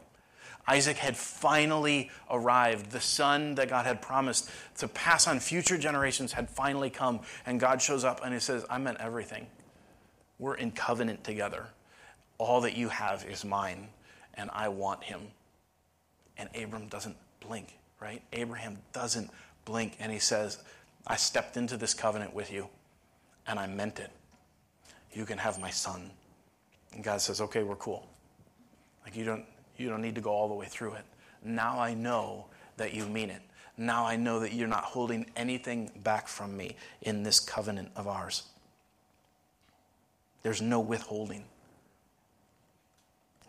Isaac 0.68 0.98
had 0.98 1.18
finally 1.18 2.10
arrived. 2.30 2.92
The 2.92 3.02
son 3.02 3.56
that 3.56 3.70
God 3.70 3.86
had 3.86 4.02
promised 4.02 4.50
to 4.78 4.88
pass 4.88 5.28
on 5.28 5.40
future 5.40 5.78
generations 5.78 6.34
had 6.34 6.50
finally 6.50 6.90
come. 6.90 7.22
And 7.46 7.60
God 7.60 7.82
shows 7.82 8.04
up 8.04 8.22
and 8.24 8.34
he 8.34 8.40
says, 8.40 8.66
I 8.70 8.78
meant 8.78 9.00
everything. 9.00 9.48
We're 10.40 10.56
in 10.56 10.72
covenant 10.72 11.24
together. 11.24 11.68
All 12.38 12.62
that 12.62 12.76
you 12.76 12.90
have 12.90 13.24
is 13.26 13.46
mine, 13.46 13.90
and 14.34 14.50
I 14.54 14.70
want 14.70 15.04
him. 15.04 15.22
And 16.38 16.50
Abram 16.56 16.88
doesn't 16.88 17.16
blink, 17.40 17.78
right? 18.00 18.24
Abraham 18.34 18.80
doesn't 18.94 19.30
blink. 19.66 19.98
And 20.00 20.12
he 20.12 20.18
says, 20.18 20.64
I 21.06 21.16
stepped 21.18 21.58
into 21.58 21.78
this 21.78 21.94
covenant 21.94 22.34
with 22.34 22.52
you, 22.52 22.68
and 23.46 23.60
I 23.60 23.68
meant 23.68 24.00
it. 24.00 24.10
You 25.14 25.26
can 25.26 25.38
have 25.38 25.60
my 25.60 25.70
son. 25.70 26.10
And 26.94 27.04
God 27.04 27.22
says, 27.22 27.42
okay, 27.42 27.62
we're 27.62 27.76
cool. 27.76 28.08
Like 29.04 29.16
you 29.16 29.26
don't, 29.26 29.46
you 29.82 29.90
don't 29.90 30.02
need 30.02 30.16
to 30.16 30.22
go 30.22 30.32
all 30.32 30.48
the 30.48 30.54
way 30.54 30.68
through 30.68 30.94
it. 30.94 31.06
Now 31.44 31.80
I 31.80 31.94
know 31.94 32.46
that 32.78 32.94
you 32.94 33.06
mean 33.06 33.30
it. 33.30 33.42
Now 33.78 34.06
I 34.06 34.16
know 34.16 34.40
that 34.40 34.54
you're 34.54 34.68
not 34.68 34.84
holding 34.84 35.26
anything 35.36 35.92
back 36.04 36.28
from 36.28 36.56
me 36.56 36.76
in 37.02 37.24
this 37.24 37.40
covenant 37.40 37.92
of 37.96 38.08
ours. 38.08 38.44
There's 40.44 40.62
no 40.62 40.80
withholding. 40.80 41.46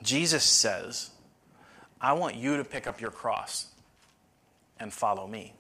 Jesus 0.03 0.45
says, 0.45 1.11
I 2.01 2.15
want 2.15 2.37
you 2.37 2.57
to 2.57 2.65
pick 2.65 2.87
up 2.87 3.01
your 3.01 3.11
cross 3.11 3.67
and 4.81 4.93
follow 4.93 5.27
me. 5.27 5.55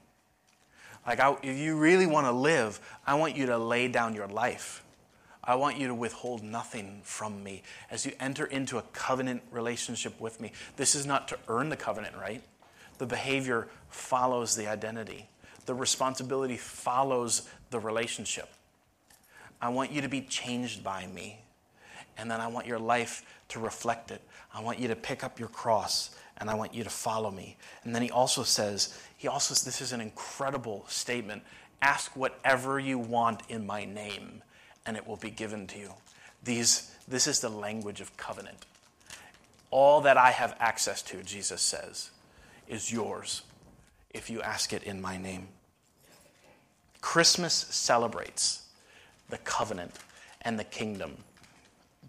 Like, 1.07 1.21
I, 1.21 1.37
if 1.43 1.57
you 1.57 1.77
really 1.77 2.07
want 2.07 2.27
to 2.27 2.33
live, 2.33 2.81
I 3.07 3.15
want 3.15 3.37
you 3.37 3.47
to 3.47 3.59
lay 3.59 3.89
down 3.89 4.15
your 4.15 4.29
life. 4.29 4.85
I 5.45 5.57
want 5.57 5.77
you 5.79 5.89
to 5.89 5.95
withhold 5.95 6.43
nothing 6.43 7.01
from 7.03 7.43
me 7.43 7.63
as 7.91 8.07
you 8.07 8.13
enter 8.21 8.47
into 8.47 8.79
a 8.79 8.83
covenant 8.93 9.43
relationship 9.51 10.21
with 10.21 10.41
me. 10.41 10.53
This 10.77 10.95
is 10.95 11.05
not 11.05 11.27
to 11.29 11.39
earn 11.49 11.69
the 11.69 11.77
covenant, 11.77 12.15
right? 12.17 12.43
The 12.99 13.07
behavior 13.07 13.69
follows 13.89 14.55
the 14.55 14.69
identity, 14.69 15.29
the 15.67 15.75
responsibility 15.75 16.57
follows 16.57 17.49
the 17.71 17.81
relationship. 17.81 18.49
I 19.61 19.69
want 19.69 19.93
you 19.93 20.01
to 20.01 20.09
be 20.09 20.23
changed 20.23 20.85
by 20.85 21.07
me, 21.07 21.41
and 22.17 22.31
then 22.31 22.41
I 22.41 22.49
want 22.49 22.67
your 22.67 22.79
life 22.79 23.25
to 23.49 23.61
reflect 23.61 24.11
it. 24.11 24.23
I 24.55 24.61
want 24.61 24.79
you 24.79 24.89
to 24.89 24.97
pick 24.97 25.25
up 25.25 25.39
your 25.39 25.49
cross 25.49 26.17
and 26.39 26.51
I 26.51 26.55
want 26.55 26.75
you 26.75 26.83
to 26.85 26.91
follow 26.91 27.31
me. 27.31 27.57
And 27.85 27.95
then 27.95 28.03
he 28.03 28.11
also 28.11 28.43
says, 28.43 28.99
he 29.17 29.29
also 29.29 29.55
this 29.55 29.81
is 29.81 29.93
an 29.93 30.01
incredible 30.01 30.85
statement. 30.89 31.43
Ask 31.81 32.17
whatever 32.17 32.79
you 32.79 32.99
want 32.99 33.43
in 33.49 33.67
my 33.67 33.85
name, 33.85 34.43
and 34.87 34.97
it 34.97 35.07
will 35.07 35.17
be 35.17 35.31
given 35.31 35.67
to 35.69 35.79
you. 35.79 35.93
These, 36.43 36.91
this 37.07 37.27
is 37.27 37.41
the 37.41 37.49
language 37.49 38.01
of 38.01 38.17
covenant. 38.17 38.67
All 39.71 40.01
that 40.03 40.17
I 40.17 40.31
have 40.31 40.57
access 40.59 41.03
to, 41.03 41.23
Jesus 41.23 41.63
says, 41.63 42.11
is 42.69 42.93
yours 42.93 43.43
if 44.11 44.29
you 44.29 44.43
ask 44.43 44.73
it 44.73 44.83
in 44.83 45.01
my 45.01 45.17
name. 45.17 45.49
Christmas 47.01 47.53
celebrates 47.53 48.67
the 49.29 49.39
covenant 49.39 49.93
and 50.43 50.59
the 50.59 50.65
kingdom 50.65 51.17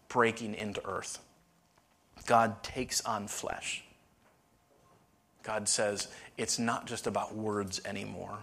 breaking 0.07 0.55
into 0.55 0.85
earth. 0.85 1.19
God 2.25 2.63
takes 2.63 3.01
on 3.01 3.27
flesh. 3.27 3.83
God 5.41 5.67
says, 5.67 6.07
it's 6.37 6.57
not 6.57 6.85
just 6.85 7.07
about 7.07 7.35
words 7.35 7.81
anymore. 7.85 8.37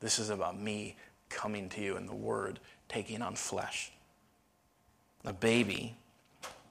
This 0.00 0.18
is 0.18 0.30
about 0.30 0.60
me 0.60 0.96
coming 1.28 1.68
to 1.70 1.80
you 1.80 1.96
and 1.96 2.08
the 2.08 2.14
Word 2.14 2.58
taking 2.92 3.22
on 3.22 3.34
flesh. 3.34 3.90
A 5.24 5.32
baby 5.32 5.96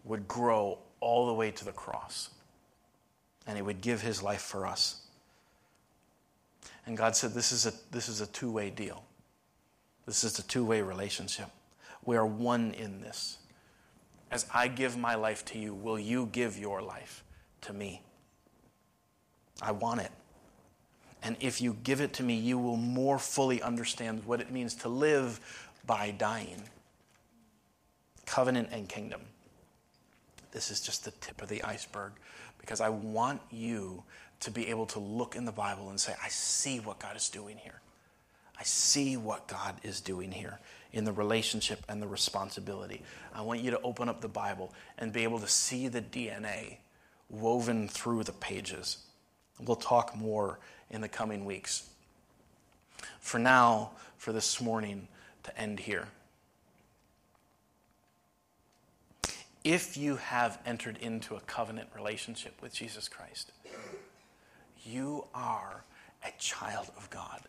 would 0.03 0.27
grow 0.27 0.77
all 0.99 1.27
the 1.27 1.33
way 1.33 1.51
to 1.51 1.65
the 1.65 1.71
cross, 1.71 2.29
and 3.47 3.57
he 3.57 3.61
would 3.61 3.81
give 3.81 4.01
his 4.01 4.21
life 4.21 4.41
for 4.41 4.67
us. 4.67 5.01
And 6.85 6.97
God 6.97 7.15
said, 7.15 7.33
This 7.33 7.51
is 7.51 7.65
a, 7.65 7.73
this 7.91 8.09
is 8.09 8.21
a 8.21 8.27
two 8.27 8.51
way 8.51 8.69
deal. 8.69 9.03
This 10.05 10.23
is 10.23 10.37
a 10.39 10.43
two 10.43 10.65
way 10.65 10.81
relationship. 10.81 11.47
We 12.05 12.17
are 12.17 12.25
one 12.25 12.71
in 12.71 13.01
this. 13.01 13.37
As 14.31 14.45
I 14.53 14.67
give 14.67 14.97
my 14.97 15.15
life 15.15 15.43
to 15.45 15.59
you, 15.59 15.73
will 15.73 15.99
you 15.99 16.27
give 16.31 16.57
your 16.57 16.81
life 16.81 17.23
to 17.61 17.73
me? 17.73 18.01
I 19.61 19.71
want 19.71 20.01
it. 20.01 20.11
And 21.23 21.35
if 21.39 21.61
you 21.61 21.77
give 21.83 22.01
it 22.01 22.13
to 22.13 22.23
me, 22.23 22.35
you 22.35 22.57
will 22.57 22.77
more 22.77 23.19
fully 23.19 23.61
understand 23.61 24.23
what 24.25 24.41
it 24.41 24.51
means 24.51 24.73
to 24.75 24.89
live 24.89 25.39
by 25.85 26.11
dying. 26.11 26.63
Covenant 28.25 28.69
and 28.71 28.87
kingdom. 28.87 29.21
This 30.51 30.71
is 30.71 30.81
just 30.81 31.05
the 31.05 31.11
tip 31.11 31.41
of 31.41 31.49
the 31.49 31.63
iceberg 31.63 32.13
because 32.59 32.81
I 32.81 32.89
want 32.89 33.41
you 33.49 34.03
to 34.41 34.51
be 34.51 34.67
able 34.67 34.85
to 34.87 34.99
look 34.99 35.35
in 35.35 35.45
the 35.45 35.51
Bible 35.51 35.89
and 35.89 35.99
say, 35.99 36.13
I 36.23 36.29
see 36.29 36.79
what 36.79 36.99
God 36.99 37.15
is 37.15 37.29
doing 37.29 37.57
here. 37.57 37.81
I 38.59 38.63
see 38.63 39.17
what 39.17 39.47
God 39.47 39.75
is 39.83 40.01
doing 40.01 40.31
here 40.31 40.59
in 40.93 41.03
the 41.03 41.11
relationship 41.11 41.83
and 41.89 42.01
the 42.01 42.07
responsibility. 42.07 43.01
I 43.33 43.41
want 43.41 43.61
you 43.61 43.71
to 43.71 43.81
open 43.81 44.09
up 44.09 44.21
the 44.21 44.27
Bible 44.27 44.73
and 44.97 45.13
be 45.13 45.23
able 45.23 45.39
to 45.39 45.47
see 45.47 45.87
the 45.87 46.01
DNA 46.01 46.77
woven 47.29 47.87
through 47.87 48.23
the 48.23 48.33
pages. 48.33 48.97
We'll 49.59 49.77
talk 49.77 50.15
more 50.15 50.59
in 50.89 51.01
the 51.01 51.07
coming 51.07 51.45
weeks. 51.45 51.89
For 53.19 53.39
now, 53.39 53.91
for 54.17 54.31
this 54.31 54.61
morning, 54.61 55.07
to 55.43 55.57
end 55.59 55.79
here. 55.81 56.07
If 59.63 59.95
you 59.95 60.15
have 60.15 60.59
entered 60.65 60.97
into 60.97 61.35
a 61.35 61.39
covenant 61.41 61.89
relationship 61.95 62.61
with 62.61 62.73
Jesus 62.73 63.07
Christ, 63.07 63.51
you 64.83 65.25
are 65.35 65.83
a 66.25 66.31
child 66.39 66.87
of 66.97 67.09
God. 67.09 67.41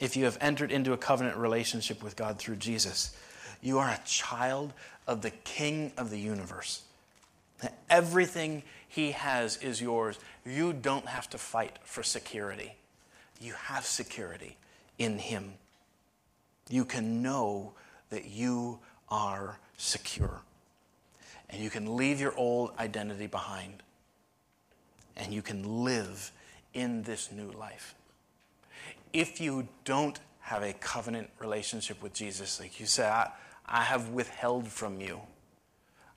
if 0.00 0.16
you 0.16 0.24
have 0.24 0.36
entered 0.40 0.72
into 0.72 0.92
a 0.92 0.96
covenant 0.96 1.36
relationship 1.36 2.02
with 2.02 2.16
God 2.16 2.36
through 2.38 2.56
Jesus, 2.56 3.16
you 3.60 3.78
are 3.78 3.88
a 3.88 4.00
child 4.04 4.72
of 5.06 5.22
the 5.22 5.30
King 5.30 5.92
of 5.96 6.10
the 6.10 6.18
universe. 6.18 6.82
Everything 7.88 8.64
he 8.88 9.12
has 9.12 9.56
is 9.58 9.80
yours. 9.80 10.18
You 10.44 10.72
don't 10.72 11.06
have 11.06 11.30
to 11.30 11.38
fight 11.38 11.78
for 11.84 12.02
security. 12.02 12.74
You 13.40 13.52
have 13.52 13.84
security 13.84 14.56
in 14.98 15.18
him. 15.18 15.52
You 16.68 16.84
can 16.84 17.22
know 17.22 17.72
that 18.10 18.26
you 18.26 18.78
are 19.08 19.58
secure. 19.76 20.42
And 21.50 21.62
you 21.62 21.70
can 21.70 21.96
leave 21.96 22.20
your 22.20 22.34
old 22.36 22.72
identity 22.78 23.26
behind. 23.26 23.82
And 25.16 25.34
you 25.34 25.42
can 25.42 25.84
live 25.84 26.32
in 26.72 27.02
this 27.02 27.30
new 27.30 27.50
life. 27.50 27.94
If 29.12 29.40
you 29.40 29.68
don't 29.84 30.18
have 30.40 30.62
a 30.62 30.72
covenant 30.72 31.30
relationship 31.38 32.02
with 32.02 32.14
Jesus, 32.14 32.58
like 32.58 32.80
you 32.80 32.86
say, 32.86 33.06
I, 33.06 33.30
I 33.66 33.82
have 33.82 34.08
withheld 34.10 34.66
from 34.68 35.00
you, 35.00 35.20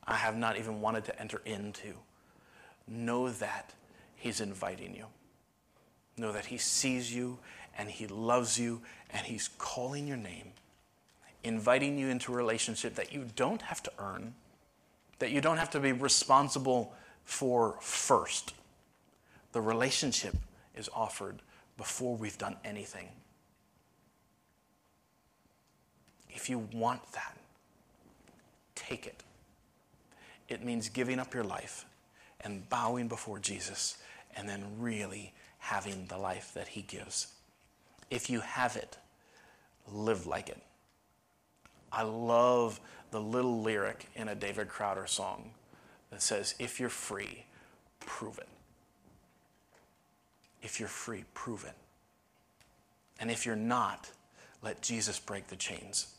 I 0.08 0.16
have 0.16 0.38
not 0.38 0.58
even 0.58 0.82
wanted 0.82 1.06
to 1.06 1.20
enter 1.20 1.42
into, 1.46 1.94
know 2.88 3.30
that 3.30 3.74
He's 4.16 4.40
inviting 4.40 4.96
you. 4.96 5.06
Know 6.18 6.32
that 6.32 6.46
He 6.46 6.58
sees 6.58 7.14
you 7.14 7.40
and 7.78 7.90
He 7.90 8.08
loves 8.08 8.60
you 8.60 8.82
and 9.10 9.26
He's 9.26 9.50
calling 9.58 10.08
your 10.08 10.18
name, 10.18 10.52
inviting 11.44 11.98
you 11.98 12.08
into 12.08 12.34
a 12.34 12.36
relationship 12.36 12.96
that 12.96 13.14
you 13.14 13.26
don't 13.36 13.62
have 13.64 13.84
to 13.84 13.92
earn, 14.00 14.34
that 15.20 15.32
you 15.32 15.42
don't 15.42 15.58
have 15.58 15.72
to 15.72 15.80
be 15.80 15.92
responsible 15.92 16.94
for 17.24 17.78
first. 17.82 18.54
The 19.52 19.62
relationship 19.62 20.36
is 20.76 20.90
offered 20.94 21.42
before 21.78 22.16
we've 22.16 22.38
done 22.38 22.56
anything. 22.64 23.10
If 26.30 26.50
you 26.50 26.68
want 26.74 27.02
that, 27.14 27.38
take 28.76 29.08
it. 29.08 29.24
It 30.50 30.64
means 30.64 30.90
giving 30.90 31.20
up 31.20 31.34
your 31.34 31.44
life 31.44 31.86
and 32.42 32.70
bowing 32.70 33.08
before 33.08 33.40
Jesus 33.40 33.98
and 34.36 34.48
then 34.48 34.64
really 34.78 35.34
having 35.66 36.06
the 36.06 36.18
life 36.18 36.52
that 36.54 36.68
He 36.68 36.84
gives. 36.84 37.34
If 38.12 38.30
you 38.30 38.42
have 38.42 38.76
it, 38.76 38.98
live 39.92 40.28
like 40.28 40.48
it. 40.48 40.62
I 41.92 42.04
love 42.04 42.80
the 43.10 43.20
little 43.20 43.62
lyric 43.62 44.08
in 44.16 44.28
a 44.28 44.36
David 44.36 44.68
Crowder 44.68 45.08
song 45.08 45.52
that 46.12 46.22
says, 46.22 46.54
If 46.60 46.80
you're 46.80 46.90
free, 46.90 47.46
prove 48.00 48.38
it. 48.38 48.48
If 50.62 50.80
you're 50.80 50.88
free, 50.88 51.24
prove 51.34 51.64
it. 51.64 51.76
And 53.20 53.32
if 53.32 53.44
you're 53.44 53.56
not, 53.56 54.12
let 54.62 54.84
Jesus 54.84 55.20
break 55.20 55.48
the 55.48 55.56
chains. 55.56 56.14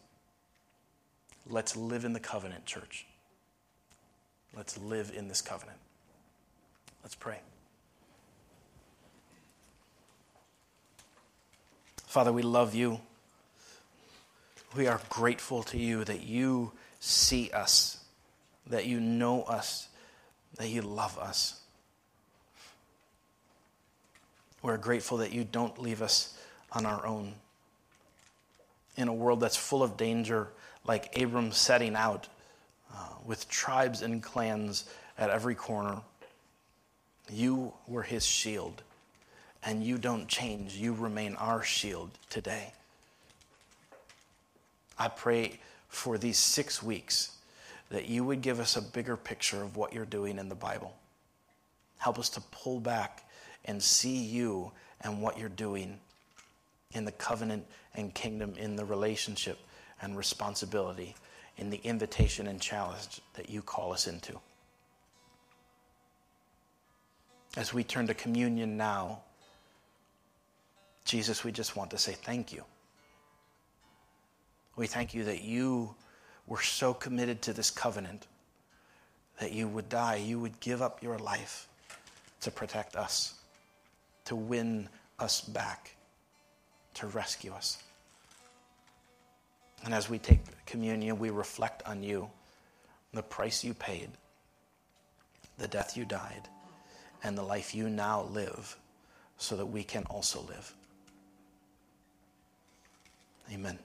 Let's 1.48 1.76
live 1.76 2.04
in 2.04 2.14
the 2.14 2.20
covenant, 2.20 2.66
church. 2.66 3.06
Let's 4.56 4.76
live 4.76 5.12
in 5.16 5.28
this 5.28 5.40
covenant. 5.40 5.78
Let's 7.04 7.14
pray. 7.14 7.38
Father, 12.06 12.32
we 12.32 12.42
love 12.42 12.74
you. 12.74 13.00
We 14.74 14.86
are 14.86 15.00
grateful 15.08 15.62
to 15.64 15.78
you 15.78 16.04
that 16.04 16.22
you 16.22 16.72
see 17.00 17.50
us, 17.50 17.98
that 18.66 18.86
you 18.86 19.00
know 19.00 19.42
us, 19.42 19.88
that 20.56 20.68
you 20.68 20.82
love 20.82 21.18
us. 21.18 21.60
We're 24.62 24.76
grateful 24.78 25.18
that 25.18 25.32
you 25.32 25.44
don't 25.44 25.80
leave 25.80 26.02
us 26.02 26.36
on 26.72 26.86
our 26.86 27.06
own. 27.06 27.34
In 28.96 29.08
a 29.08 29.14
world 29.14 29.40
that's 29.40 29.56
full 29.56 29.82
of 29.82 29.96
danger, 29.96 30.48
like 30.86 31.20
Abram 31.20 31.52
setting 31.52 31.94
out 31.94 32.28
uh, 32.92 33.08
with 33.24 33.48
tribes 33.48 34.02
and 34.02 34.22
clans 34.22 34.84
at 35.18 35.30
every 35.30 35.54
corner, 35.54 36.00
you 37.30 37.72
were 37.86 38.02
his 38.02 38.24
shield, 38.24 38.82
and 39.66 39.82
you 39.82 39.98
don't 39.98 40.28
change. 40.28 40.74
You 40.74 40.94
remain 40.94 41.34
our 41.34 41.62
shield 41.62 42.10
today. 42.30 42.72
I 44.96 45.08
pray 45.08 45.58
for 45.88 46.16
these 46.16 46.38
six 46.38 46.82
weeks 46.82 47.32
that 47.90 48.08
you 48.08 48.24
would 48.24 48.40
give 48.40 48.60
us 48.60 48.76
a 48.76 48.82
bigger 48.82 49.16
picture 49.16 49.62
of 49.62 49.76
what 49.76 49.92
you're 49.92 50.06
doing 50.06 50.38
in 50.38 50.48
the 50.48 50.54
Bible. 50.54 50.94
Help 51.98 52.18
us 52.18 52.30
to 52.30 52.40
pull 52.52 52.78
back 52.78 53.28
and 53.64 53.82
see 53.82 54.16
you 54.16 54.70
and 55.00 55.20
what 55.20 55.36
you're 55.38 55.48
doing 55.48 55.98
in 56.92 57.04
the 57.04 57.12
covenant 57.12 57.66
and 57.94 58.14
kingdom, 58.14 58.54
in 58.56 58.76
the 58.76 58.84
relationship 58.84 59.58
and 60.00 60.16
responsibility, 60.16 61.14
in 61.56 61.70
the 61.70 61.80
invitation 61.82 62.46
and 62.46 62.60
challenge 62.60 63.20
that 63.34 63.50
you 63.50 63.62
call 63.62 63.92
us 63.92 64.06
into. 64.06 64.38
As 67.56 67.74
we 67.74 67.82
turn 67.82 68.06
to 68.06 68.14
communion 68.14 68.76
now, 68.76 69.22
Jesus, 71.06 71.42
we 71.42 71.52
just 71.52 71.76
want 71.76 71.90
to 71.92 71.98
say 71.98 72.12
thank 72.12 72.52
you. 72.52 72.64
We 74.76 74.86
thank 74.86 75.14
you 75.14 75.24
that 75.24 75.42
you 75.42 75.94
were 76.46 76.60
so 76.60 76.92
committed 76.92 77.40
to 77.42 77.54
this 77.54 77.70
covenant 77.70 78.26
that 79.40 79.52
you 79.52 79.68
would 79.68 79.88
die, 79.88 80.16
you 80.16 80.38
would 80.38 80.60
give 80.60 80.82
up 80.82 81.02
your 81.02 81.18
life 81.18 81.68
to 82.42 82.50
protect 82.50 82.96
us 82.96 83.36
to 84.26 84.36
win 84.36 84.88
us 85.18 85.40
back, 85.40 85.96
to 86.94 87.06
rescue 87.06 87.52
us. 87.52 87.82
And 89.84 89.94
as 89.94 90.10
we 90.10 90.18
take 90.18 90.40
communion, 90.66 91.18
we 91.18 91.30
reflect 91.30 91.82
on 91.86 92.02
you, 92.02 92.28
the 93.12 93.22
price 93.22 93.64
you 93.64 93.72
paid, 93.72 94.10
the 95.58 95.68
death 95.68 95.96
you 95.96 96.04
died, 96.04 96.48
and 97.22 97.38
the 97.38 97.42
life 97.42 97.74
you 97.74 97.88
now 97.88 98.24
live 98.24 98.76
so 99.38 99.56
that 99.56 99.66
we 99.66 99.82
can 99.82 100.02
also 100.04 100.42
live. 100.42 100.74
Amen. 103.52 103.78